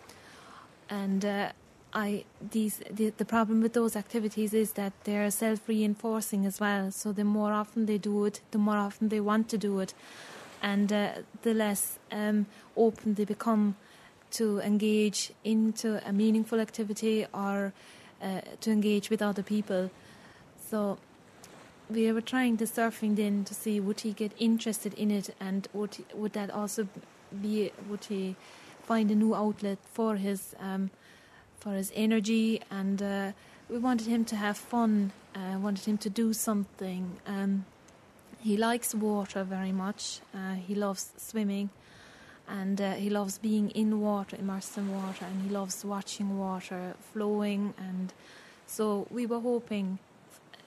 And 0.88 1.24
uh, 1.24 1.48
I 1.92 2.24
these 2.50 2.80
the, 2.90 3.10
the 3.10 3.24
problem 3.24 3.60
with 3.62 3.72
those 3.72 3.96
activities 3.96 4.52
is 4.52 4.72
that 4.72 4.92
they're 5.04 5.30
self-reinforcing 5.30 6.46
as 6.46 6.60
well. 6.60 6.90
So 6.90 7.12
the 7.12 7.24
more 7.24 7.52
often 7.52 7.86
they 7.86 7.98
do 7.98 8.24
it, 8.24 8.40
the 8.50 8.58
more 8.58 8.76
often 8.76 9.08
they 9.08 9.20
want 9.20 9.48
to 9.50 9.58
do 9.58 9.80
it, 9.80 9.94
and 10.62 10.92
uh, 10.92 11.08
the 11.42 11.54
less 11.54 11.98
um, 12.10 12.46
open 12.76 13.14
they 13.14 13.24
become 13.24 13.76
to 14.34 14.60
engage 14.60 15.32
into 15.44 16.00
a 16.08 16.12
meaningful 16.12 16.60
activity 16.60 17.26
or 17.32 17.72
uh, 18.22 18.40
to 18.60 18.70
engage 18.70 19.10
with 19.10 19.22
other 19.22 19.42
people. 19.42 19.90
So 20.70 20.98
we 21.88 22.10
were 22.12 22.20
trying 22.20 22.56
the 22.56 22.64
surfing 22.64 23.16
then 23.16 23.44
to 23.44 23.54
see 23.54 23.78
would 23.80 24.00
he 24.00 24.12
get 24.12 24.32
interested 24.38 24.94
in 24.94 25.10
it 25.10 25.34
and 25.40 25.68
would 25.72 25.96
he, 25.96 26.04
would 26.14 26.32
that 26.32 26.50
also 26.50 26.88
be 27.42 27.70
would 27.88 28.04
he 28.04 28.36
find 28.82 29.10
a 29.10 29.14
new 29.14 29.34
outlet 29.34 29.78
for 29.92 30.16
his 30.16 30.54
um, 30.60 30.90
for 31.60 31.72
his 31.72 31.92
energy? 31.94 32.60
And 32.70 33.02
uh, 33.02 33.32
we 33.68 33.78
wanted 33.78 34.06
him 34.06 34.24
to 34.26 34.36
have 34.36 34.56
fun 34.56 35.12
uh, 35.34 35.58
wanted 35.58 35.84
him 35.84 35.98
to 35.98 36.10
do 36.10 36.32
something. 36.32 37.18
Um, 37.26 37.66
he 38.40 38.56
likes 38.56 38.94
water 38.94 39.44
very 39.44 39.72
much. 39.72 40.20
Uh, 40.34 40.54
he 40.54 40.74
loves 40.74 41.12
swimming 41.16 41.70
and 42.48 42.80
uh, 42.80 42.92
he 42.92 43.08
loves 43.08 43.38
being 43.38 43.70
in 43.70 44.00
water 44.00 44.36
immersed 44.36 44.76
in 44.76 44.92
water 44.92 45.24
and 45.24 45.42
he 45.42 45.48
loves 45.48 45.84
watching 45.84 46.38
water 46.38 46.94
flowing. 47.12 47.72
And 47.78 48.12
so 48.66 49.06
we 49.10 49.26
were 49.26 49.40
hoping 49.40 49.98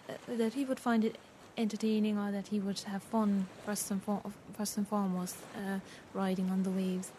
uh, 0.10 0.14
that 0.28 0.54
he 0.54 0.66
would 0.66 0.80
find 0.80 1.06
it 1.06 1.18
entertaining 1.58 2.18
or 2.18 2.32
that 2.32 2.48
he 2.48 2.60
would 2.60 2.80
have 2.82 3.04
fun 3.04 3.48
first 3.66 3.92
and, 3.92 4.02
for- 4.04 4.22
first 4.54 4.78
and 4.78 4.88
foremost 4.88 5.38
uh, 5.56 5.80
riding 6.14 6.50
on 6.50 6.64
the 6.64 6.72
waves. 6.72 7.12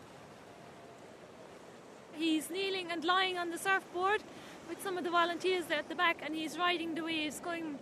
He's 2.14 2.50
kneeling 2.50 2.90
and 2.90 3.04
lying 3.04 3.38
on 3.38 3.50
the 3.50 3.58
surfboard 3.58 4.24
with 4.68 4.82
some 4.82 4.98
of 4.98 5.04
the 5.04 5.10
volunteers 5.10 5.66
there 5.66 5.78
at 5.78 5.88
the 5.88 5.94
back, 5.94 6.20
and 6.24 6.34
he's 6.34 6.58
riding 6.58 6.94
the 6.96 7.04
waves, 7.04 7.38
going 7.38 7.78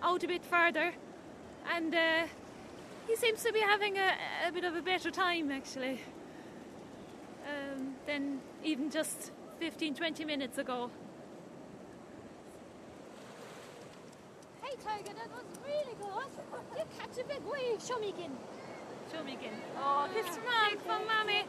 out 0.00 0.22
a 0.22 0.28
bit 0.28 0.44
further. 0.44 0.92
And 1.74 1.92
uh, 1.92 2.26
he 3.08 3.16
seems 3.16 3.42
to 3.42 3.52
be 3.52 3.58
having 3.58 3.98
a, 3.98 4.12
a 4.46 4.52
bit 4.52 4.62
of 4.62 4.76
a 4.76 4.80
better 4.80 5.10
time 5.10 5.50
actually 5.50 6.00
um, 7.46 7.94
than 8.06 8.40
even 8.64 8.90
just 8.90 9.30
15 9.58 9.94
20 9.94 10.24
minutes 10.24 10.58
ago. 10.58 10.90
Hey, 14.62 14.76
Tiger, 14.84 15.14
that 15.16 15.30
was 15.32 15.44
really 15.64 15.96
good. 15.98 16.30
You 16.78 16.84
catch 16.98 17.18
a 17.18 17.24
big 17.26 17.42
wave. 17.44 17.82
Show 17.82 17.98
me 17.98 18.10
again. 18.10 18.32
Show 19.12 19.24
me 19.24 19.34
again. 19.34 19.54
Oh, 19.78 20.08
kiss 20.14 20.26
from 20.36 20.44
mom, 20.46 20.78
from 20.86 21.06
mommy. 21.06 21.42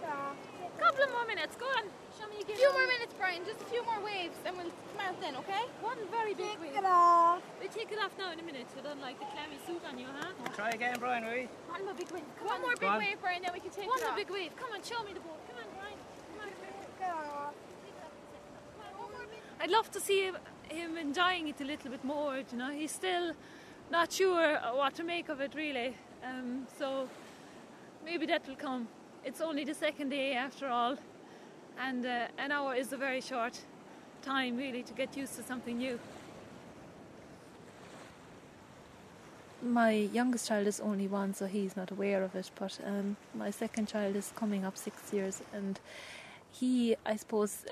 Couple 0.80 1.04
of 1.04 1.12
more 1.12 1.28
minutes, 1.28 1.56
go 1.56 1.66
on. 1.78 1.86
Show 2.18 2.26
me 2.34 2.38
A 2.38 2.42
again. 2.42 2.58
few 2.58 2.72
more 2.74 2.88
minutes, 2.90 3.14
Brian. 3.14 3.46
Just 3.46 3.62
a 3.62 3.66
few 3.70 3.86
more 3.86 4.02
waves, 4.02 4.34
and 4.50 4.58
we'll 4.58 4.74
come 4.74 5.02
out 5.06 5.14
then, 5.22 5.36
okay? 5.46 5.70
One 5.86 6.00
very 6.10 6.34
big 6.34 6.58
wave. 6.58 6.74
Get 6.74 6.86
off. 6.90 7.44
We 7.62 7.68
take 7.70 7.92
it 7.92 8.00
off 8.02 8.10
now 8.18 8.32
in 8.34 8.40
a 8.40 8.44
minute. 8.44 8.66
We 8.76 8.82
don't 8.82 9.00
like 9.00 9.20
the 9.22 9.30
clammy 9.30 9.62
suit 9.68 9.84
on 9.86 10.00
you, 10.02 10.08
huh? 10.10 10.34
Try 10.58 10.70
again, 10.74 10.96
Brian, 10.98 11.24
will 11.24 11.38
you? 11.38 11.50
One 11.70 11.86
more 11.86 11.94
big 11.94 12.10
wave. 12.10 12.26
Come 12.40 12.48
One 12.48 12.56
on. 12.56 12.62
more 12.66 12.76
big 12.82 12.90
on. 12.90 12.98
wave, 12.98 13.18
Brian, 13.22 13.44
then 13.46 13.54
we 13.54 13.60
can 13.62 13.70
take 13.70 13.86
it. 13.86 13.94
off. 13.94 14.02
One 14.02 14.10
more 14.10 14.18
big 14.18 14.32
wave. 14.34 14.56
Come 14.58 14.74
on, 14.74 14.82
show 14.82 15.04
me 15.06 15.14
the 15.14 15.22
boat. 15.22 15.38
Come 15.46 15.61
on, 15.61 15.61
Brian. 15.61 15.61
Come 15.61 15.61
on. 15.61 15.61
I'd 19.60 19.70
love 19.70 19.92
to 19.92 20.00
see 20.00 20.26
him, 20.26 20.38
him 20.70 20.98
enjoying 20.98 21.48
it 21.48 21.62
a 21.62 21.64
little 21.64 21.92
bit 21.92 22.04
more. 22.04 22.38
You 22.38 22.58
know, 22.58 22.72
he's 22.72 22.92
still 22.92 23.34
not 23.92 24.12
sure 24.12 24.58
what 24.74 24.96
to 24.96 25.04
make 25.04 25.30
of 25.30 25.40
it 25.40 25.54
really. 25.56 25.96
Um, 26.24 26.68
so 26.80 27.08
maybe 28.04 28.26
that 28.26 28.48
will 28.48 28.56
come. 28.56 28.88
It's 29.24 29.42
only 29.42 29.64
the 29.64 29.76
second 29.76 30.10
day 30.10 30.34
after 30.34 30.68
all, 30.68 30.98
and 31.80 32.06
uh, 32.06 32.28
an 32.40 32.52
hour 32.52 32.74
is 32.74 32.92
a 32.92 32.98
very 32.98 33.22
short 33.22 33.60
time 34.24 34.58
really 34.58 34.82
to 34.84 34.94
get 34.94 35.16
used 35.16 35.36
to 35.36 35.44
something 35.44 35.78
new. 35.78 36.00
my 39.62 39.92
youngest 39.92 40.48
child 40.48 40.68
is 40.68 40.80
only 40.80 41.08
one, 41.08 41.34
so 41.34 41.46
he's 41.46 41.76
not 41.76 41.92
aware 41.92 42.24
of 42.24 42.36
it. 42.36 42.50
But 42.56 42.80
um, 42.86 43.18
my 43.34 43.52
second 43.52 43.88
child 43.88 44.16
is 44.16 44.34
coming 44.36 44.66
up 44.66 44.78
six 44.78 45.14
years, 45.14 45.42
and 45.54 45.80
he, 46.52 46.96
I 47.06 47.16
suppose, 47.16 47.66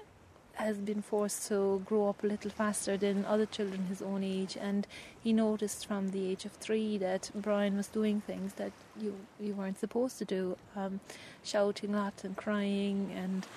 has 0.59 0.77
been 0.77 1.01
forced 1.01 1.47
to 1.47 1.81
grow 1.85 2.09
up 2.09 2.21
a 2.21 2.27
little 2.27 2.51
faster 2.51 2.97
than 2.97 3.23
other 3.25 3.45
children 3.45 3.85
his 3.85 4.01
own 4.01 4.23
age. 4.25 4.57
And 4.59 4.85
he 5.23 5.31
noticed 5.31 5.85
from 5.85 6.09
the 6.09 6.29
age 6.29 6.43
of 6.43 6.51
three 6.51 6.97
that 6.97 7.31
Brian 7.33 7.77
was 7.77 7.87
doing 7.87 8.21
things 8.21 8.53
that 8.53 8.73
you 8.99 9.15
you 9.39 9.53
weren't 9.53 9.79
supposed 9.79 10.17
to 10.19 10.25
do, 10.25 10.57
um, 10.75 10.99
shouting 11.43 11.93
lot 11.93 12.23
and 12.23 12.35
crying, 12.35 13.11
and 13.15 13.47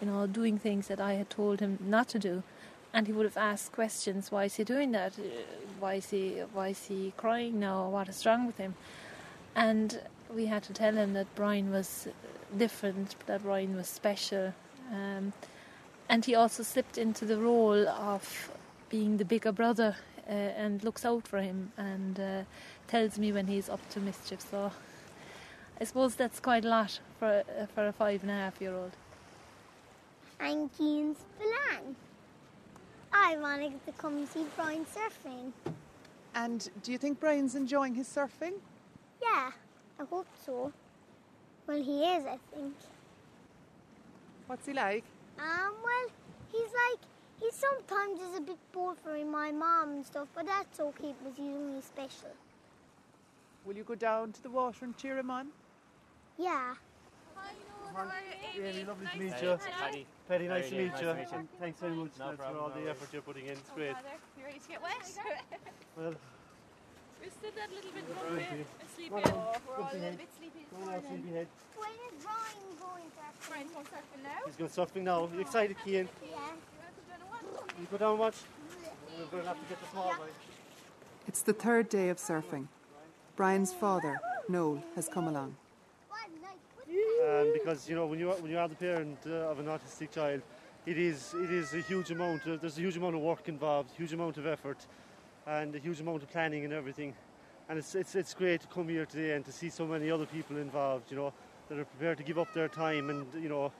you 0.00 0.06
know 0.06 0.26
doing 0.28 0.58
things 0.58 0.86
that 0.86 1.00
I 1.00 1.14
had 1.14 1.28
told 1.28 1.58
him 1.60 1.78
not 1.80 2.08
to 2.10 2.18
do. 2.20 2.44
And 2.94 3.06
he 3.06 3.12
would 3.12 3.26
have 3.26 3.36
asked 3.36 3.72
questions 3.72 4.30
why 4.30 4.44
is 4.44 4.54
he 4.54 4.64
doing 4.64 4.92
that? 4.92 5.18
Uh, 5.18 5.22
why 5.80 5.94
is 5.94 6.10
he 6.10 6.42
why 6.52 6.68
is 6.68 6.86
he 6.86 7.12
crying 7.16 7.58
now? 7.58 7.88
What 7.88 8.08
is 8.08 8.24
wrong 8.24 8.46
with 8.46 8.58
him? 8.58 8.74
And 9.56 10.00
we 10.32 10.46
had 10.46 10.62
to 10.64 10.72
tell 10.72 10.94
him 10.94 11.14
that 11.14 11.26
Brian 11.34 11.70
was 11.72 12.06
different 12.56 13.14
that 13.26 13.42
Brian 13.42 13.76
was 13.76 13.88
special 13.88 14.54
um, 14.92 15.32
and 16.08 16.24
he 16.24 16.34
also 16.34 16.62
slipped 16.62 16.96
into 16.96 17.24
the 17.24 17.38
role 17.38 17.88
of 17.88 18.50
being 18.88 19.18
the 19.18 19.24
bigger 19.24 19.52
brother 19.52 19.96
uh, 20.28 20.32
and 20.32 20.82
looks 20.82 21.04
out 21.04 21.26
for 21.26 21.38
him 21.38 21.72
and 21.76 22.18
uh, 22.18 22.42
tells 22.86 23.18
me 23.18 23.32
when 23.32 23.46
he's 23.46 23.68
up 23.68 23.86
to 23.90 24.00
mischief 24.00 24.40
so 24.40 24.72
I 25.80 25.84
suppose 25.84 26.14
that's 26.14 26.40
quite 26.40 26.64
a 26.64 26.68
lot 26.68 27.00
for 27.18 27.44
uh, 27.60 27.66
for 27.74 27.86
a 27.86 27.92
five 27.92 28.22
and 28.22 28.30
a 28.30 28.34
half 28.34 28.60
year 28.60 28.74
old 28.74 28.92
I'm 30.40 30.68
Kian 30.68 31.16
Spillane. 31.16 31.96
I 33.12 33.36
wanted 33.38 33.84
to 33.86 33.92
come 33.92 34.24
see 34.26 34.44
Brian 34.54 34.86
surfing. 34.86 35.52
And 36.34 36.68
do 36.84 36.92
you 36.92 36.98
think 36.98 37.18
Brian's 37.18 37.56
enjoying 37.56 37.94
his 37.96 38.06
surfing? 38.06 38.54
Yeah, 39.20 39.50
I 39.98 40.04
hope 40.08 40.28
so. 40.46 40.72
Well, 41.78 41.86
he 41.86 42.02
is, 42.02 42.26
I 42.26 42.38
think. 42.52 42.74
What's 44.48 44.66
he 44.66 44.72
like? 44.72 45.04
Um, 45.38 45.74
well, 45.84 46.06
he's 46.50 46.72
like, 46.90 46.98
he 47.40 47.48
sometimes 47.52 48.20
is 48.20 48.36
a 48.36 48.40
bit 48.40 48.56
bored 48.72 48.96
for 48.98 49.14
my 49.24 49.52
mom 49.52 49.90
and 49.90 50.04
stuff, 50.06 50.26
but 50.34 50.46
that's 50.46 50.80
okay 50.80 51.14
because 51.22 51.36
he's 51.36 51.54
only 51.54 51.80
special. 51.82 52.30
Will 53.64 53.76
you 53.76 53.84
go 53.84 53.94
down 53.94 54.32
to 54.32 54.42
the 54.42 54.50
water 54.50 54.86
and 54.86 54.96
cheer 54.96 55.18
him 55.18 55.30
on? 55.30 55.48
Yeah. 56.36 56.74
Really 58.58 58.84
lovely 58.84 59.06
to 59.12 59.18
meet 59.18 59.32
Hey, 59.34 59.46
you. 59.46 59.58
Paddy. 59.78 60.06
Paddy, 60.28 60.48
nice 60.48 60.68
to 60.70 60.76
are 60.76 60.80
you 60.80 60.86
meet 60.90 61.00
you. 61.00 61.06
Nice 61.06 61.30
to 61.30 61.36
meet 61.38 61.42
you. 61.42 61.48
Thanks 61.60 61.80
very 61.80 61.94
much 61.94 62.10
No 62.18 62.26
lads, 62.26 62.38
for 62.38 62.44
all 62.44 62.52
no 62.52 62.68
the 62.74 62.80
worries. 62.80 62.88
effort 62.90 63.08
you're 63.12 63.22
putting 63.22 63.46
in. 63.46 63.52
It's 63.52 63.70
great. 63.70 63.94
You 64.36 64.44
ready 64.44 64.58
to 64.58 64.68
get 64.68 64.82
wet? 64.82 65.18
Well, 65.96 66.14
We're 67.20 67.30
still 67.30 67.50
that 67.56 67.70
little 67.74 67.90
bit 67.92 68.04
Right 68.08 68.20
grumpy 68.28 68.44
here. 68.44 68.66
and 68.80 68.88
sleepy. 68.94 69.10
Well, 69.14 69.22
Oh, 69.26 69.60
we're 69.68 69.74
all 69.84 69.90
a 69.90 69.94
little 69.94 70.08
in. 70.08 70.16
bit 70.16 70.28
sleepy 70.38 70.60
this 70.60 70.70
go 70.70 70.76
on, 70.78 70.84
morning. 70.84 71.08
sleepyhead. 71.10 71.46
When 71.76 71.90
is 71.90 72.24
Brian 72.24 72.68
going 72.80 73.08
surfing? 73.18 73.48
Brian's 73.48 73.72
going 73.72 73.86
surfing 73.86 74.22
now. 74.22 74.40
He's 74.46 74.56
going 74.56 74.70
surfing 74.70 75.02
now. 75.02 75.28
You 75.34 75.40
excited, 75.40 75.76
Kian? 75.84 76.06
Yeah. 76.22 76.28
You 76.28 76.36
want 76.38 76.52
to 76.96 77.10
go 77.10 77.18
down 77.18 77.20
and 77.22 77.30
watch? 77.30 77.74
You 77.80 77.86
go 77.90 77.98
down 77.98 78.10
and 78.10 78.18
watch? 78.20 78.34
We're 79.18 79.26
going 79.26 79.42
to 79.42 79.48
have 79.48 79.60
to 79.62 79.68
get 79.68 79.80
the 79.80 79.88
small 79.90 80.10
guy. 80.10 80.30
It's 81.26 81.42
the 81.42 81.52
third 81.52 81.88
day 81.88 82.08
of 82.08 82.18
surfing. 82.18 82.66
Brian's 83.36 83.72
father, 83.72 84.18
Noel, 84.48 84.82
has 84.94 85.08
come 85.08 85.28
along. 85.28 85.56
What, 86.08 86.20
like, 86.42 86.58
what 86.76 87.40
Um, 87.40 87.52
because 87.52 87.88
you 87.88 87.94
know 87.94 88.06
when 88.06 88.18
you 88.18 88.30
are, 88.30 88.36
when 88.36 88.50
you 88.50 88.58
are 88.58 88.68
the 88.68 88.74
parent 88.74 89.18
uh, 89.26 89.50
of 89.50 89.58
an 89.58 89.66
autistic 89.66 90.10
child, 90.12 90.42
it 90.86 90.96
is 90.98 91.34
it 91.34 91.50
is 91.50 91.74
a 91.74 91.80
huge 91.82 92.10
amount. 92.10 92.46
Of, 92.46 92.60
there's 92.60 92.78
a 92.78 92.80
huge 92.80 92.96
amount 92.96 93.14
of 93.16 93.20
work 93.20 93.48
involved, 93.48 93.90
huge 93.96 94.12
amount 94.12 94.38
of 94.38 94.46
effort, 94.46 94.78
and 95.48 95.74
a 95.74 95.78
huge 95.78 96.00
amount 96.00 96.22
of 96.22 96.30
planning 96.30 96.64
and 96.64 96.72
everything. 96.72 97.14
And 97.68 97.78
it's 97.78 97.94
it's 97.94 98.14
it's 98.14 98.34
great 98.34 98.60
to 98.60 98.66
come 98.68 98.88
here 98.88 99.06
today 99.06 99.34
and 99.34 99.44
to 99.44 99.52
see 99.52 99.70
so 99.70 99.86
many 99.86 100.10
other 100.10 100.26
people 100.26 100.56
involved. 100.56 101.10
You 101.10 101.16
know 101.16 101.32
that 101.68 101.78
are 101.78 101.84
prepared 101.84 102.16
to 102.18 102.24
give 102.24 102.38
up 102.38 102.52
their 102.54 102.68
time 102.68 103.10
and 103.10 103.26
you 103.42 103.48
know 103.48 103.72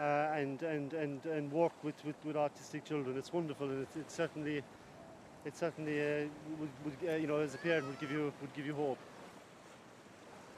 uh, 0.00 0.30
and, 0.34 0.62
and, 0.62 0.92
and, 0.92 1.24
and 1.26 1.50
work 1.50 1.72
with, 1.82 1.94
with, 2.04 2.16
with 2.24 2.36
autistic 2.36 2.84
children. 2.84 3.16
It's 3.16 3.32
wonderful, 3.32 3.68
and 3.68 3.82
it's, 3.82 3.96
it's 3.96 4.14
certainly, 4.14 4.62
it 5.44 5.56
certainly, 5.56 6.00
uh, 6.00 6.26
would, 6.58 6.68
would, 6.84 7.10
uh, 7.10 7.16
you 7.16 7.26
know, 7.26 7.38
as 7.38 7.54
a 7.54 7.58
parent, 7.58 7.86
would 7.86 7.98
give 7.98 8.10
you, 8.10 8.32
would 8.40 8.54
give 8.54 8.66
you 8.66 8.74
hope. 8.74 8.98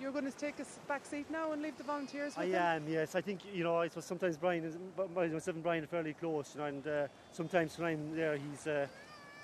You're 0.00 0.12
going 0.12 0.30
to 0.30 0.36
take 0.36 0.60
a 0.60 0.64
back 0.86 1.04
seat 1.04 1.28
now 1.30 1.52
and 1.52 1.60
leave 1.60 1.76
the 1.76 1.84
volunteers 1.84 2.36
with 2.36 2.46
I 2.46 2.50
them? 2.50 2.82
am, 2.84 2.88
yes. 2.88 3.14
I 3.14 3.20
think, 3.20 3.40
you 3.52 3.64
know, 3.64 3.76
I 3.76 3.88
suppose 3.88 4.04
sometimes 4.04 4.36
Brian 4.36 4.64
is, 4.64 4.76
myself 5.14 5.48
and 5.48 5.62
Brian 5.62 5.84
are 5.84 5.88
fairly 5.88 6.14
close, 6.14 6.54
you 6.54 6.60
know, 6.60 6.66
and 6.66 6.86
uh, 6.86 7.06
sometimes 7.32 7.76
when 7.78 7.88
I'm 7.88 8.16
there, 8.16 8.36
he's, 8.36 8.66
uh, 8.66 8.86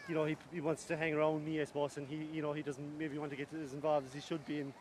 you 0.08 0.14
know, 0.14 0.24
he, 0.24 0.36
he 0.52 0.60
wants 0.60 0.84
to 0.84 0.96
hang 0.96 1.14
around 1.14 1.44
me, 1.44 1.60
I 1.60 1.64
suppose, 1.64 1.96
and 1.96 2.06
he, 2.06 2.28
you 2.32 2.42
know, 2.42 2.52
he 2.52 2.62
doesn't 2.62 2.98
maybe 2.98 3.18
want 3.18 3.30
to 3.30 3.36
get 3.36 3.48
as 3.62 3.72
involved 3.72 4.06
as 4.06 4.14
he 4.14 4.20
should 4.20 4.44
be 4.46 4.60
in, 4.60 4.72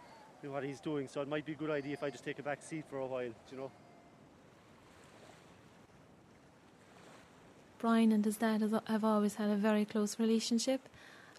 in 0.43 0.51
what 0.51 0.63
he's 0.63 0.79
doing. 0.79 1.07
So 1.07 1.21
it 1.21 1.27
might 1.27 1.45
be 1.45 1.53
a 1.53 1.55
good 1.55 1.69
idea 1.69 1.93
if 1.93 2.03
I 2.03 2.09
just 2.09 2.25
take 2.25 2.39
a 2.39 2.43
back 2.43 2.61
seat 2.61 2.85
for 2.89 2.97
a 2.97 3.05
while, 3.05 3.33
you 3.51 3.57
know. 3.57 3.71
Brian 7.79 8.13
and 8.13 8.23
his 8.23 8.37
dad 8.37 8.61
have 8.87 9.03
always 9.03 9.35
had 9.35 9.49
a 9.49 9.57
very 9.57 9.83
close 9.83 10.17
relationship, 10.17 10.87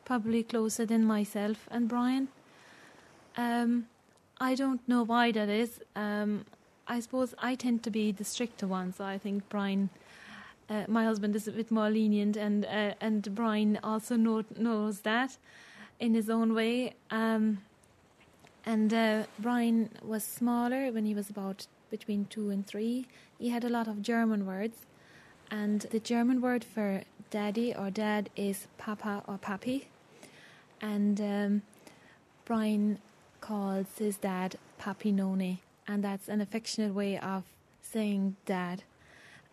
probably 0.04 0.42
closer 0.42 0.84
than 0.84 1.02
myself 1.02 1.66
and 1.70 1.88
Brian. 1.88 2.28
Um, 3.36 3.86
I 4.38 4.54
don't 4.54 4.86
know 4.86 5.04
why 5.04 5.32
that 5.32 5.48
is. 5.48 5.80
Um, 5.96 6.44
I 6.86 7.00
suppose 7.00 7.34
I 7.38 7.54
tend 7.54 7.82
to 7.84 7.90
be 7.90 8.12
the 8.12 8.24
stricter 8.24 8.66
one, 8.66 8.92
so 8.92 9.04
I 9.04 9.16
think 9.16 9.48
Brian, 9.48 9.88
uh, 10.68 10.84
my 10.88 11.04
husband, 11.04 11.36
is 11.36 11.46
a 11.46 11.52
bit 11.52 11.70
more 11.70 11.90
lenient, 11.90 12.36
and 12.36 12.64
uh, 12.64 12.94
and 13.00 13.34
Brian 13.34 13.78
also 13.82 14.16
know, 14.16 14.44
knows 14.56 15.00
that 15.00 15.36
in 16.00 16.14
his 16.14 16.30
own 16.30 16.54
way. 16.54 16.94
Um, 17.10 17.62
and 18.66 18.92
uh, 18.94 19.24
Brian 19.38 19.90
was 20.02 20.24
smaller 20.24 20.90
when 20.90 21.04
he 21.04 21.14
was 21.14 21.28
about 21.28 21.66
between 21.90 22.24
two 22.26 22.50
and 22.50 22.66
three. 22.66 23.06
He 23.38 23.50
had 23.50 23.64
a 23.64 23.68
lot 23.68 23.88
of 23.88 24.02
German 24.02 24.46
words, 24.46 24.86
and 25.50 25.82
the 25.82 26.00
German 26.00 26.40
word 26.40 26.64
for 26.64 27.02
daddy 27.30 27.74
or 27.74 27.90
dad 27.90 28.30
is 28.36 28.66
papa 28.78 29.22
or 29.26 29.38
papi. 29.38 29.84
And 30.80 31.20
um, 31.20 31.62
Brian 32.44 32.98
calls 33.40 33.86
his 33.98 34.16
dad 34.16 34.56
Papi 34.80 35.12
Noni, 35.12 35.60
and 35.86 36.02
that's 36.02 36.28
an 36.28 36.40
affectionate 36.40 36.94
way 36.94 37.18
of 37.18 37.44
saying 37.82 38.36
dad. 38.46 38.82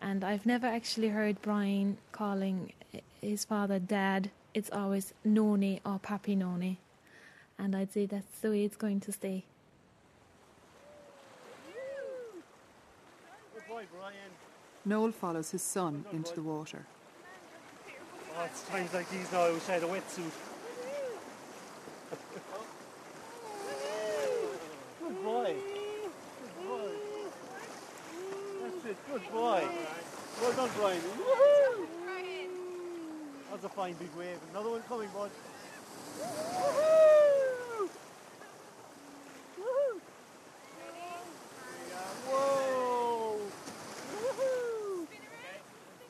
And 0.02 0.24
I've 0.24 0.44
never 0.44 0.66
actually 0.66 1.10
heard 1.10 1.40
Brian 1.42 1.96
calling 2.10 2.72
his 3.20 3.44
father 3.44 3.78
dad. 3.78 4.30
It's 4.52 4.68
always 4.70 5.14
Noni 5.24 5.80
or 5.86 6.00
Papi 6.00 6.36
Noni. 6.36 6.78
And 7.56 7.76
I'd 7.76 7.92
say 7.92 8.06
that's 8.06 8.40
the 8.40 8.50
way 8.50 8.64
it's 8.64 8.76
going 8.76 8.98
to 9.00 9.12
stay. 9.12 9.44
Good 13.54 13.68
boy, 13.68 13.84
Brian. 13.96 14.32
Noel 14.84 15.12
follows 15.12 15.52
his 15.52 15.62
son 15.62 16.04
into 16.12 16.34
the 16.34 16.42
water. 16.42 16.84
Oh, 18.36 18.44
it's 18.44 18.66
times 18.68 18.92
like 18.92 19.08
these 19.10 19.30
now 19.30 19.42
I 19.42 19.52
wish 19.52 19.68
I 19.68 19.72
had 19.74 19.84
a 19.84 19.86
wetsuit. 19.86 20.32
Good 25.00 25.22
boy. 25.22 25.54
Good 26.42 26.66
boy. 26.66 26.90
That's 28.62 28.84
it. 28.86 28.96
Good 29.12 29.30
boy. 29.30 29.62
Well 30.40 30.52
done, 30.54 30.70
Brian. 30.74 30.98
Woohoo! 31.00 31.86
That's 33.50 33.64
a 33.64 33.68
fine 33.68 33.92
big 33.92 34.08
wave. 34.16 34.38
Another 34.52 34.70
one 34.70 34.80
coming, 34.88 35.10
bud. 35.12 35.30
Woohoo! 36.18 37.90
Woohoo! 39.60 40.00
Whoa! 42.26 43.36
Woohoo! 44.16 45.06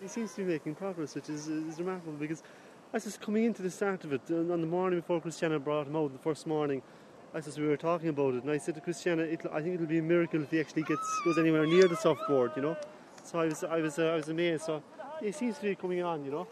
He 0.01 0.07
seems 0.07 0.33
to 0.35 0.45
be 0.45 0.53
making 0.53 0.77
progress, 0.77 1.17
which 1.17 1.29
is, 1.29 1.49
is 1.49 1.81
remarkable 1.81 2.13
because 2.13 2.45
I 2.93 2.99
was 2.99 3.03
just 3.05 3.21
coming 3.21 3.43
into 3.43 3.63
the 3.63 3.71
start 3.73 4.05
of 4.05 4.13
it 4.13 4.31
on 4.31 4.61
the 4.61 4.67
morning 4.69 5.01
before 5.01 5.21
Christiana 5.21 5.59
brought 5.59 5.89
him 5.89 5.97
out, 5.97 6.13
the 6.13 6.21
first 6.21 6.47
morning. 6.47 6.83
I 7.35 7.41
just 7.41 7.59
we 7.59 7.67
were 7.67 7.79
talking 7.79 8.11
about 8.11 8.35
it, 8.35 8.43
and 8.43 8.51
I 8.51 8.59
said 8.59 8.75
to 8.75 8.83
Christiana, 8.83 9.23
"I 9.23 9.63
think 9.63 9.77
it'll 9.77 9.87
be 9.87 10.01
a 10.01 10.03
miracle 10.03 10.43
if 10.43 10.51
he 10.51 10.61
actually 10.61 10.83
gets 10.83 11.19
goes 11.21 11.39
anywhere 11.39 11.65
near 11.65 11.89
the 11.89 11.97
surfboard," 11.97 12.53
you 12.57 12.61
know. 12.61 12.77
So 13.25 13.39
I 13.39 13.47
was, 13.47 13.65
I 13.65 13.81
was, 13.81 13.99
uh, 13.99 14.09
I 14.09 14.17
was 14.17 14.29
amazed. 14.29 14.65
So 14.65 14.83
he 15.19 15.33
seems 15.33 15.57
to 15.57 15.63
be 15.63 15.75
coming 15.75 16.03
on, 16.03 16.27
you 16.27 16.31
know. 16.31 16.47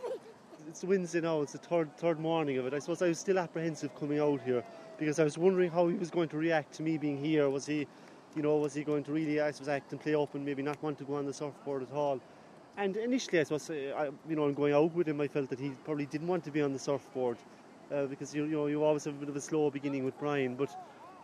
It's 0.66 0.82
Wednesday 0.82 1.20
now; 1.20 1.42
it's 1.42 1.52
the 1.52 1.58
third, 1.58 1.94
third 1.98 2.18
morning 2.18 2.56
of 2.56 2.66
it. 2.66 2.72
I 2.72 2.78
suppose 2.78 3.02
I 3.02 3.08
was 3.08 3.18
still 3.18 3.38
apprehensive 3.38 3.94
coming 3.94 4.20
out 4.20 4.40
here 4.40 4.64
because 4.98 5.18
I 5.18 5.24
was 5.24 5.36
wondering 5.36 5.70
how 5.70 5.86
he 5.88 5.96
was 5.96 6.10
going 6.10 6.30
to 6.30 6.38
react 6.38 6.72
to 6.76 6.82
me 6.82 6.96
being 6.96 7.22
here. 7.22 7.50
Was 7.50 7.66
he, 7.66 7.86
you 8.34 8.40
know, 8.40 8.56
was 8.56 8.72
he 8.72 8.82
going 8.82 9.04
to 9.04 9.12
really, 9.12 9.38
I 9.38 9.50
suppose, 9.50 9.68
act 9.68 9.92
and 9.92 10.00
play 10.00 10.14
and 10.14 10.46
maybe 10.46 10.62
not 10.62 10.82
want 10.82 10.96
to 10.96 11.04
go 11.04 11.16
on 11.16 11.26
the 11.26 11.34
surfboard 11.34 11.82
at 11.82 11.92
all? 11.92 12.18
And 12.78 12.96
initially, 12.96 13.40
I 13.40 13.42
suppose, 13.42 13.68
uh, 13.68 13.74
I, 13.98 14.04
you 14.30 14.34
know, 14.34 14.48
in 14.48 14.54
going 14.54 14.72
out 14.72 14.94
with 14.94 15.08
him, 15.08 15.20
I 15.20 15.28
felt 15.28 15.50
that 15.50 15.60
he 15.60 15.72
probably 15.84 16.06
didn't 16.06 16.28
want 16.28 16.42
to 16.44 16.50
be 16.50 16.62
on 16.62 16.72
the 16.72 16.78
surfboard 16.78 17.36
uh, 17.92 18.06
because 18.06 18.34
you, 18.34 18.44
you 18.44 18.56
know 18.56 18.66
you 18.66 18.82
always 18.84 19.04
have 19.04 19.14
a 19.14 19.18
bit 19.18 19.28
of 19.28 19.36
a 19.36 19.40
slow 19.40 19.70
beginning 19.70 20.04
with 20.04 20.18
Brian. 20.18 20.54
But 20.54 20.70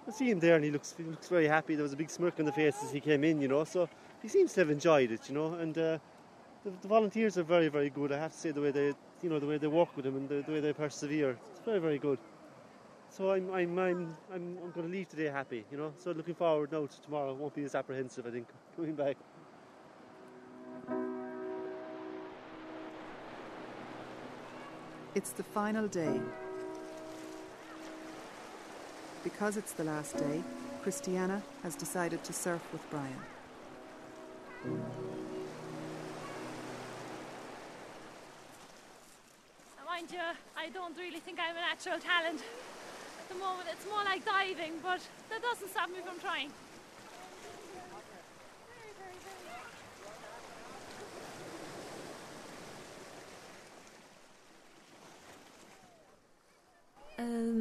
I 0.07 0.11
see 0.11 0.31
him 0.31 0.41
there, 0.41 0.57
and 0.57 0.65
he 0.65 0.71
looks 0.71 0.95
he 0.97 1.05
looks 1.05 1.29
very 1.29 1.49
happy. 1.49 1.75
There 1.75 1.83
was 1.83 1.93
a 1.93 1.97
big 1.97 2.11
smirk 2.11 2.39
on 2.39 2.47
the 2.47 2.53
face 2.53 2.77
as 2.83 2.93
he 2.93 3.01
came 3.01 3.25
in, 3.25 3.41
you 3.41 3.49
know. 3.49 3.65
So 3.65 3.89
he 4.23 4.29
seems 4.29 4.53
to 4.55 4.61
have 4.61 4.71
enjoyed 4.71 5.11
it, 5.11 5.29
you 5.29 5.35
know. 5.35 5.55
And 5.55 5.77
uh, 5.77 5.99
the, 6.65 6.73
the 6.83 6.89
volunteers 6.89 7.39
are 7.39 7.43
very, 7.43 7.69
very 7.69 7.91
good. 7.91 8.13
I 8.13 8.19
have 8.19 8.33
to 8.33 8.39
say 8.39 8.51
the 8.51 8.61
way 8.61 8.71
they, 8.71 8.95
you 9.23 9.31
know, 9.31 9.39
the 9.39 9.47
way 9.47 9.59
they 9.59 9.67
work 9.67 9.97
with 9.97 10.07
him 10.07 10.17
and 10.17 10.29
the, 10.29 10.43
the 10.47 10.53
way 10.53 10.61
they 10.61 10.73
persevere. 10.73 11.37
It's 11.53 11.61
very, 11.65 11.79
very 11.79 11.99
good. 11.99 12.19
So 13.09 13.31
I'm, 13.31 13.49
I'm, 13.53 13.79
I'm, 13.79 14.17
I'm, 14.33 14.59
I'm 14.63 14.71
going 14.73 14.87
to 14.87 14.93
leave 14.93 15.09
today 15.09 15.27
happy, 15.27 15.65
you 15.71 15.79
know. 15.79 15.93
So 15.97 16.11
looking 16.11 16.35
forward 16.35 16.73
now 16.73 16.87
to 16.87 17.03
tomorrow. 17.03 17.35
Won't 17.35 17.55
be 17.55 17.65
as 17.65 17.75
apprehensive, 17.75 18.27
I 18.27 18.31
think, 18.31 18.49
coming 18.77 18.95
back. 18.95 19.17
It's 25.15 25.31
the 25.31 25.45
final 25.45 25.89
day. 25.89 26.21
Because 29.27 29.57
it's 29.57 29.73
the 29.73 29.83
last 29.83 30.17
day, 30.17 30.41
Christiana 30.85 31.43
has 31.65 31.75
decided 31.75 32.23
to 32.23 32.33
surf 32.33 32.63
with 32.73 32.81
Brian. 32.91 33.13
Mind 39.85 40.13
you, 40.13 40.21
I 40.57 40.69
don't 40.69 40.97
really 40.97 41.19
think 41.19 41.41
I'm 41.41 41.57
a 41.57 41.61
natural 41.61 41.99
talent. 41.99 42.41
At 43.19 43.29
the 43.29 43.35
moment, 43.35 43.69
it's 43.73 43.85
more 43.91 44.05
like 44.05 44.25
diving, 44.25 44.75
but 44.81 45.01
that 45.29 45.43
doesn't 45.43 45.71
stop 45.71 45.89
me 45.91 45.97
from 46.07 46.21
trying. 46.21 46.53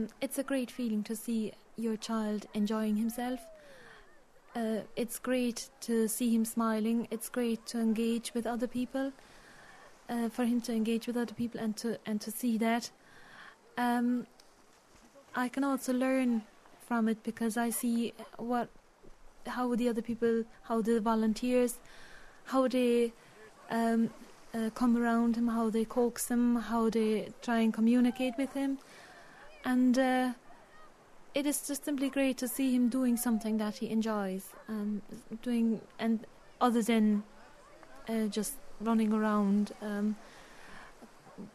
Um, 0.05 0.11
it's 0.21 0.37
a 0.37 0.43
great 0.43 0.69
feeling 0.69 1.03
to 1.03 1.15
see 1.15 1.53
your 1.77 1.97
child 1.97 2.45
enjoying 2.53 2.95
himself. 2.95 3.39
Uh, 4.55 4.81
it's 4.95 5.17
great 5.19 5.69
to 5.81 6.07
see 6.07 6.33
him 6.33 6.45
smiling. 6.45 7.07
It's 7.09 7.27
great 7.27 7.65
to 7.67 7.79
engage 7.79 8.33
with 8.33 8.45
other 8.45 8.67
people. 8.67 9.11
Uh, 10.07 10.29
for 10.29 10.45
him 10.45 10.61
to 10.61 10.71
engage 10.71 11.07
with 11.07 11.17
other 11.17 11.33
people 11.33 11.59
and 11.59 11.75
to 11.77 11.97
and 12.05 12.21
to 12.21 12.29
see 12.29 12.59
that. 12.59 12.91
Um, 13.75 14.27
I 15.35 15.47
can 15.49 15.63
also 15.63 15.93
learn 15.93 16.43
from 16.87 17.09
it 17.09 17.23
because 17.23 17.57
I 17.57 17.71
see 17.71 18.13
what 18.37 18.69
how 19.47 19.73
the 19.73 19.89
other 19.89 20.03
people, 20.03 20.43
how 20.63 20.81
the 20.81 21.01
volunteers, 21.01 21.79
how 22.43 22.67
they 22.67 23.13
um, 23.71 24.11
uh, 24.53 24.69
come 24.75 24.95
around 24.95 25.35
him, 25.35 25.47
how 25.47 25.71
they 25.71 25.85
coax 25.85 26.27
him, 26.27 26.57
how 26.57 26.91
they 26.91 27.29
try 27.41 27.61
and 27.61 27.73
communicate 27.73 28.35
with 28.37 28.53
him 28.53 28.77
and 29.65 29.97
uh, 29.97 30.33
it 31.33 31.45
is 31.45 31.67
just 31.67 31.83
simply 31.83 32.09
great 32.09 32.37
to 32.37 32.47
see 32.47 32.73
him 32.73 32.87
doing 32.87 33.17
something 33.17 33.57
that 33.57 33.77
he 33.77 33.89
enjoys, 33.89 34.53
um, 34.69 35.01
doing 35.41 35.81
and 35.99 36.25
other 36.61 36.81
than 36.81 37.23
uh, 38.07 38.27
just 38.27 38.53
running 38.79 39.11
around, 39.11 39.73
um, 39.81 40.15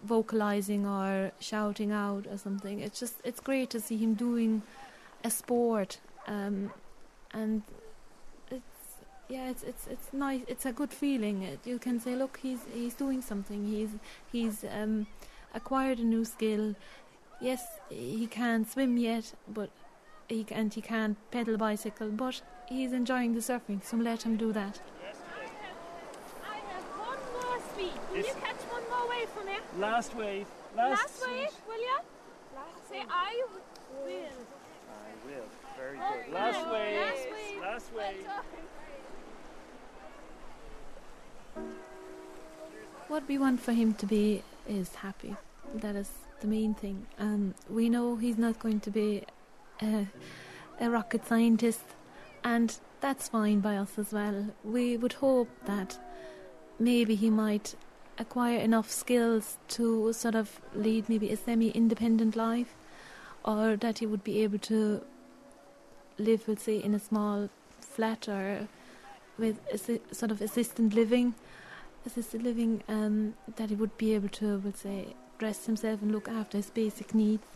vocalizing 0.05 0.85
or 0.85 1.33
shouting 1.39 1.93
out 1.93 2.27
or 2.27 2.37
something. 2.37 2.81
It's 2.81 2.99
just 3.01 3.15
it's 3.25 3.41
great 3.41 3.71
to 3.71 3.81
see 3.81 3.97
him 3.97 4.15
doing 4.15 4.63
a 5.25 5.31
sport, 5.31 5.99
um, 6.27 6.73
and 7.33 7.63
it's 8.51 8.99
yeah, 9.29 9.49
it's 9.49 9.63
it's 9.63 9.87
it's 9.87 10.13
nice. 10.13 10.43
It's 10.49 10.67
a 10.67 10.73
good 10.73 10.93
feeling. 10.93 11.43
It, 11.43 11.61
you 11.65 11.79
can 11.79 12.01
say, 12.01 12.17
look, 12.17 12.41
he's 12.43 12.61
he's 12.75 12.95
doing 12.95 13.23
something. 13.23 13.67
He's 13.67 13.91
he's 14.31 14.65
um, 14.65 15.07
acquired 15.55 16.01
a 16.01 16.05
new 16.05 16.25
skill 16.25 16.75
yes, 17.41 17.67
he 17.89 18.27
can't 18.27 18.71
swim 18.71 18.97
yet, 18.97 19.33
but 19.49 19.71
he 20.29 20.47
and 20.51 20.73
he 20.73 20.81
can't 20.81 21.17
pedal 21.31 21.55
a 21.55 21.59
bicycle, 21.59 22.11
but 22.11 22.41
he's 22.69 22.93
enjoying 22.93 23.35
the 23.35 23.41
surfing, 23.41 23.83
so 23.85 23.97
let 23.97 24.23
him 24.23 24.37
do 24.37 24.53
that. 24.53 24.81
I 26.45 26.57
have 26.73 26.83
one 26.83 27.19
more 27.35 27.61
speed. 27.73 27.93
Will 28.11 28.17
Yes. 28.19 28.27
you 28.29 28.35
catch 28.41 28.63
one 28.77 28.83
more 28.91 29.09
wave 29.09 29.29
from 29.31 29.47
here? 29.49 29.61
Last 29.79 30.15
wave. 30.17 30.47
Last, 30.77 31.01
Last 31.03 31.27
wave, 31.29 31.49
will 31.67 31.81
you? 31.81 31.99
Say 32.91 33.03
I 33.09 33.45
will. 33.53 33.61
I 34.05 35.11
will. 35.27 35.49
Very 35.77 35.99
Oh, 35.99 36.15
good. 36.25 36.33
Last 36.35 36.71
wave. 36.73 37.01
Last 37.01 37.27
wave. 37.33 37.61
Last 37.61 37.93
wave. 37.95 38.27
what 43.09 43.27
we 43.29 43.39
want 43.39 43.61
for 43.61 43.73
him 43.73 43.93
to 43.95 44.07
be 44.07 44.43
is 44.69 44.95
happy. 44.97 45.35
That 45.75 45.97
is 45.97 46.11
the 46.41 46.47
main 46.47 46.75
thing. 46.75 47.07
Um, 47.19 47.55
we 47.69 47.89
know 47.89 48.17
he's 48.17 48.39
not 48.39 48.59
going 48.59 48.81
to 48.81 48.91
be 48.91 49.25
a, 49.81 50.07
a 50.81 50.91
rocket 50.91 51.27
scientist, 51.27 51.85
and 52.45 52.77
that's 53.01 53.29
fine 53.29 53.61
by 53.61 53.77
us 53.77 53.99
as 53.99 54.13
well. 54.13 54.47
We 54.65 54.97
would 54.97 55.15
hope 55.15 55.49
that 55.67 55.99
maybe 56.79 57.15
he 57.15 57.31
might 57.31 57.75
acquire 58.19 58.59
enough 58.59 58.91
skills 58.91 59.59
to 59.69 60.13
sort 60.13 60.35
of 60.35 60.61
lead 60.75 61.09
maybe 61.09 61.31
a 61.31 61.37
semi 61.37 61.71
independent 61.71 62.37
life, 62.37 62.75
or 63.45 63.77
that 63.77 63.99
he 63.99 64.07
would 64.07 64.25
be 64.25 64.43
able 64.43 64.59
to 64.59 65.03
live, 66.19 66.47
let's 66.47 66.65
say, 66.65 66.77
in 66.77 66.95
a 66.95 66.99
small 66.99 67.49
flat 67.81 68.29
or 68.29 68.69
with 69.39 69.59
sort 70.13 70.31
of 70.31 70.43
assistant 70.43 70.95
living, 70.95 71.35
assisted 72.05 72.43
living, 72.43 72.83
um, 72.89 73.35
that 73.57 73.71
he 73.71 73.77
would 73.77 73.97
be 73.97 74.15
able 74.15 74.29
to, 74.29 74.61
let's 74.65 74.81
say, 74.81 75.15
dress 75.41 75.67
himself 75.67 76.03
and 76.03 76.13
look 76.13 76.29
after 76.29 76.59
his 76.59 76.71
basic 76.71 77.15
needs. 77.15 77.47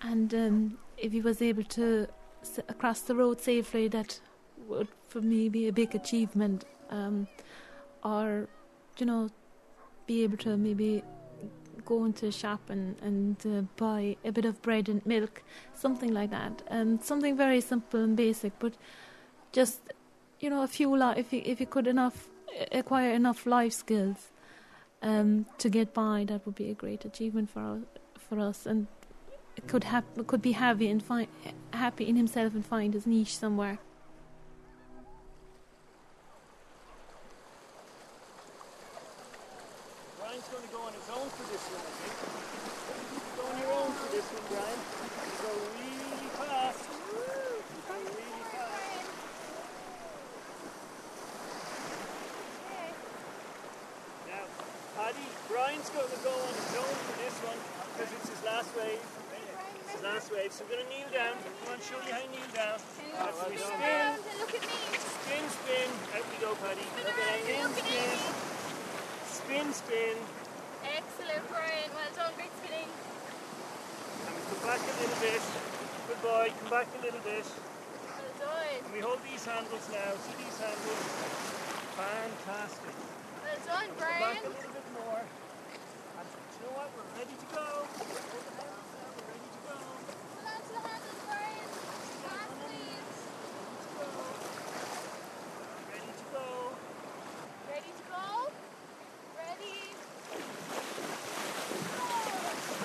And 0.00 0.32
um, 0.32 0.78
if 0.96 1.12
he 1.12 1.20
was 1.20 1.42
able 1.42 1.64
to 1.64 2.06
s- 2.42 2.60
cross 2.78 3.00
the 3.00 3.14
road 3.14 3.40
safely, 3.40 3.88
that 3.88 4.20
would 4.68 4.88
for 5.08 5.20
me 5.20 5.48
be 5.48 5.68
a 5.68 5.72
big 5.72 5.94
achievement. 5.94 6.64
Um, 6.90 7.26
or, 8.04 8.48
you 8.98 9.06
know, 9.06 9.28
be 10.06 10.22
able 10.22 10.38
to 10.38 10.56
maybe 10.56 11.02
go 11.84 12.04
into 12.04 12.26
a 12.26 12.32
shop 12.32 12.70
and, 12.70 12.96
and 13.02 13.36
uh, 13.46 13.62
buy 13.76 14.16
a 14.24 14.30
bit 14.30 14.44
of 14.44 14.62
bread 14.62 14.88
and 14.88 15.04
milk, 15.04 15.42
something 15.74 16.14
like 16.14 16.30
that. 16.30 16.62
Um, 16.70 17.00
something 17.02 17.36
very 17.36 17.60
simple 17.60 18.00
and 18.00 18.16
basic, 18.16 18.52
but 18.58 18.74
just, 19.52 19.80
you 20.40 20.48
know, 20.50 20.62
a 20.62 20.68
few, 20.68 20.94
li- 20.96 21.14
if 21.16 21.32
you, 21.32 21.42
if 21.44 21.60
you 21.60 21.66
could 21.66 21.86
enough, 21.86 22.28
acquire 22.72 23.12
enough 23.12 23.46
life 23.46 23.72
skills 23.72 24.30
um, 25.02 25.46
to 25.58 25.68
get 25.68 25.94
by, 25.94 26.24
that 26.28 26.44
would 26.46 26.54
be 26.54 26.70
a 26.70 26.74
great 26.74 27.04
achievement 27.04 27.50
for 27.50 27.60
us, 27.60 27.80
for 28.18 28.38
us. 28.40 28.66
And 28.66 28.86
could, 29.66 29.84
could 30.26 30.42
be 30.42 30.52
happy, 30.52 30.88
and 30.88 31.02
find, 31.02 31.28
happy 31.72 32.06
in 32.08 32.16
himself 32.16 32.54
and 32.54 32.64
find 32.64 32.94
his 32.94 33.06
niche 33.06 33.36
somewhere. 33.36 33.78
Brian's 40.18 40.48
going 40.48 40.62
to 40.66 40.72
go 40.72 40.80
on 40.82 40.92
his 40.92 41.08
own 41.10 41.28
for 41.30 41.44
this 41.50 41.64
one, 41.72 41.82
I 41.82 41.92
think. 41.98 42.16
Go 43.38 43.42
on 43.48 43.56
your 43.62 43.72
own 43.72 43.90
for 43.96 44.08
this 44.12 44.26
one, 44.34 44.46
Brian. 44.50 44.78
You 44.78 45.34
go 45.42 45.52
really 45.78 46.28
fast. 46.38 46.82
You 46.88 47.80
go 47.88 47.94
really 47.96 48.44
fast. 48.52 49.06
Now, 54.28 54.44
Paddy, 54.96 55.26
Brian's 55.48 55.90
going 55.90 56.10
to 56.12 56.20
go 56.26 56.34
on 56.34 56.52
his 56.54 56.74
own 56.76 56.96
for 57.06 57.14
this 57.22 57.36
one 57.46 57.60
because 57.94 58.10
it's 58.12 58.28
his 58.28 58.42
last 58.44 58.70
wave. 58.76 59.00
It's 59.00 59.92
his 59.96 60.02
last 60.04 60.28
wave. 60.34 60.50
So 60.52 60.64
we're 60.68 60.76
going 60.76 60.84
to 60.84 60.90
kneel 60.92 61.10
down. 61.14 61.34
Come 61.40 61.72
on, 61.72 61.78
show 61.80 61.96
you 62.04 62.12
how 62.12 62.20
you 62.20 62.30
kneel 62.34 62.50
down. 62.52 62.78
That's 62.78 63.38
we 63.48 63.56
spin, 63.56 64.18
Look 64.42 64.52
at 64.54 64.62
me. 64.62 64.78
spin, 64.98 65.44
spin. 65.48 65.88
Out 66.14 66.26
we 66.28 66.36
go, 66.42 66.50
Paddy. 66.60 66.84
Look 66.98 67.08
at 67.08 67.38
Spin, 67.40 67.70
spin. 67.72 68.18
Spin, 69.26 69.66
spin. 69.72 70.16
Excellent, 70.84 71.44
Brian. 71.48 71.88
Well 71.96 72.12
done. 72.14 72.32
Great 72.36 72.52
spinning. 72.60 72.86
And 72.88 74.32
we 74.36 74.40
come 74.44 74.62
back 74.68 74.82
a 74.84 74.94
little 75.00 75.18
bit. 75.24 75.42
Good 76.08 76.20
boy, 76.22 76.52
come 76.60 76.70
back 76.70 76.86
a 76.92 77.00
little 77.02 77.20
bit. 77.24 77.44
Well 77.48 78.34
done. 78.38 78.76
And 78.84 78.92
we 78.92 79.00
hold 79.00 79.20
these 79.24 79.44
handles 79.44 79.88
now. 79.88 80.12
See 80.22 80.36
these 80.38 80.58
handles? 80.60 81.04
Fantastic. 81.96 82.92
Well 83.42 83.58
done, 83.66 83.88
Come 83.88 83.96
back 83.98 84.20
Brian. 84.20 84.44
a 84.44 84.52
little 84.52 84.72
bit 84.76 84.88
more. 84.94 85.24
And 85.24 86.26
do 86.28 86.36
you 86.38 86.60
know 86.68 86.76
what? 86.76 86.88
We're 86.94 87.08
ready 87.18 87.34
to 87.36 87.48
go. 87.56 87.64
Hold 87.66 87.98
the 87.98 88.54
handles 88.60 88.88
now. 88.94 89.08
We're 89.16 89.28
ready 89.32 89.48
to 89.48 89.60
go. 89.66 89.74
Hold 89.74 90.46
on 90.48 90.60
to 90.62 90.72
the 90.76 90.82
handles, 90.84 91.20
Brian. 91.26 91.68
Fast, 92.22 92.52
please. 92.64 93.16
Ready 95.92 96.12
to 96.12 96.26
go. 96.32 96.46
Ready 97.68 97.92
to 97.98 98.04
go? 98.08 98.52
Ready? 99.36 99.80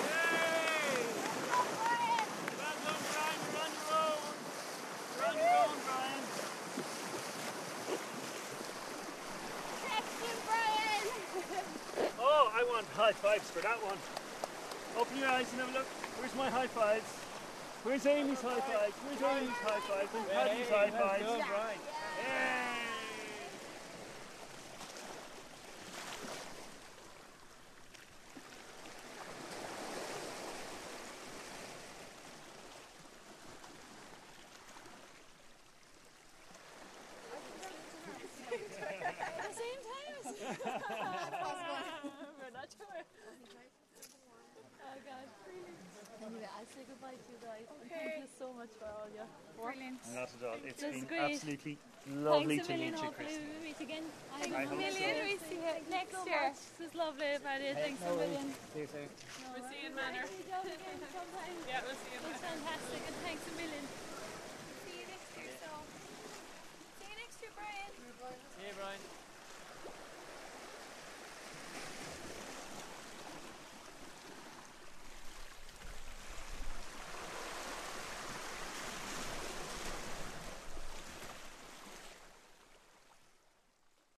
Yay! 0.03 0.97
Go, 1.49 1.59
Brian. 1.77 2.27
Well 2.57 2.77
done, 2.83 3.01
Brian. 3.13 3.39
You're 3.43 3.63
on 3.63 3.71
your 3.73 3.89
own. 3.93 4.21
You're 5.13 5.27
on 5.27 5.35
your 5.37 5.53
own, 5.63 5.77
Brian. 5.85 6.23
Excellent, 9.97 10.39
Brian. 10.47 11.07
Oh, 12.19 12.43
I 12.53 12.63
want 12.63 12.85
high 13.03 13.11
fives 13.11 13.51
for 13.51 13.59
that 13.59 13.75
one. 13.83 13.99
Open 14.95 15.19
your 15.19 15.27
eyes 15.27 15.51
and 15.51 15.59
have 15.59 15.75
a 15.75 15.83
look. 15.83 15.89
Where's 16.23 16.31
my 16.39 16.47
high 16.47 16.71
fives? 16.71 17.11
Where's 17.83 18.07
Amy's 18.07 18.39
high 18.39 18.63
fives? 18.63 18.95
Where's 19.03 19.19
Amy's 19.19 19.59
high 19.59 19.83
fives? 19.83 20.07
And 20.15 20.23
Paddy's 20.31 20.71
high 20.71 20.87
fives? 20.87 21.27
absolutely 51.43 51.77
lovely 52.23 52.55
Thanks 52.55 52.67
to 52.67 52.77
meet 52.77 52.95
you, 53.03 53.11
Chris. 53.19 53.35
we 53.35 53.67
meet 53.67 53.79
again. 53.83 54.03
Thanks 54.39 54.55
a 54.55 54.75
million. 54.75 54.79
We'll 54.79 55.43
see 55.43 55.59
you 55.59 55.91
next 55.91 56.15
so 56.15 56.23
year. 56.23 56.43
Much. 56.47 56.55
This 56.79 56.87
is 56.87 56.95
lovely, 56.95 57.31
Maria. 57.43 57.75
Thanks 57.75 57.99
no 57.99 58.15
a 58.15 58.17
million. 58.17 58.47
See 58.71 58.79
you 58.79 58.87
soon. 58.87 59.07
No 59.11 59.47
we'll 59.51 59.67
see 59.67 59.79
you 59.83 59.87
in 59.91 59.95
Manor. 59.95 60.23
yeah, 61.67 61.83
we'll 61.83 61.99
see 61.99 62.11
you 62.15 62.19
in 62.19 62.31
Manor. 62.31 62.47
Fantastic, 62.47 63.01
and 63.11 63.15
thanks 63.27 63.43
a 63.43 63.53
million. 63.59 63.83
See 64.87 65.03
you 65.03 65.07
next 65.11 65.29
year, 65.35 65.51
so. 65.59 65.71
See 67.03 67.11
you 67.11 67.17
next 67.19 67.37
year, 67.43 67.51
Brian. 67.59 67.91
See 67.91 68.67
you, 68.71 68.75
Brian. 68.79 69.12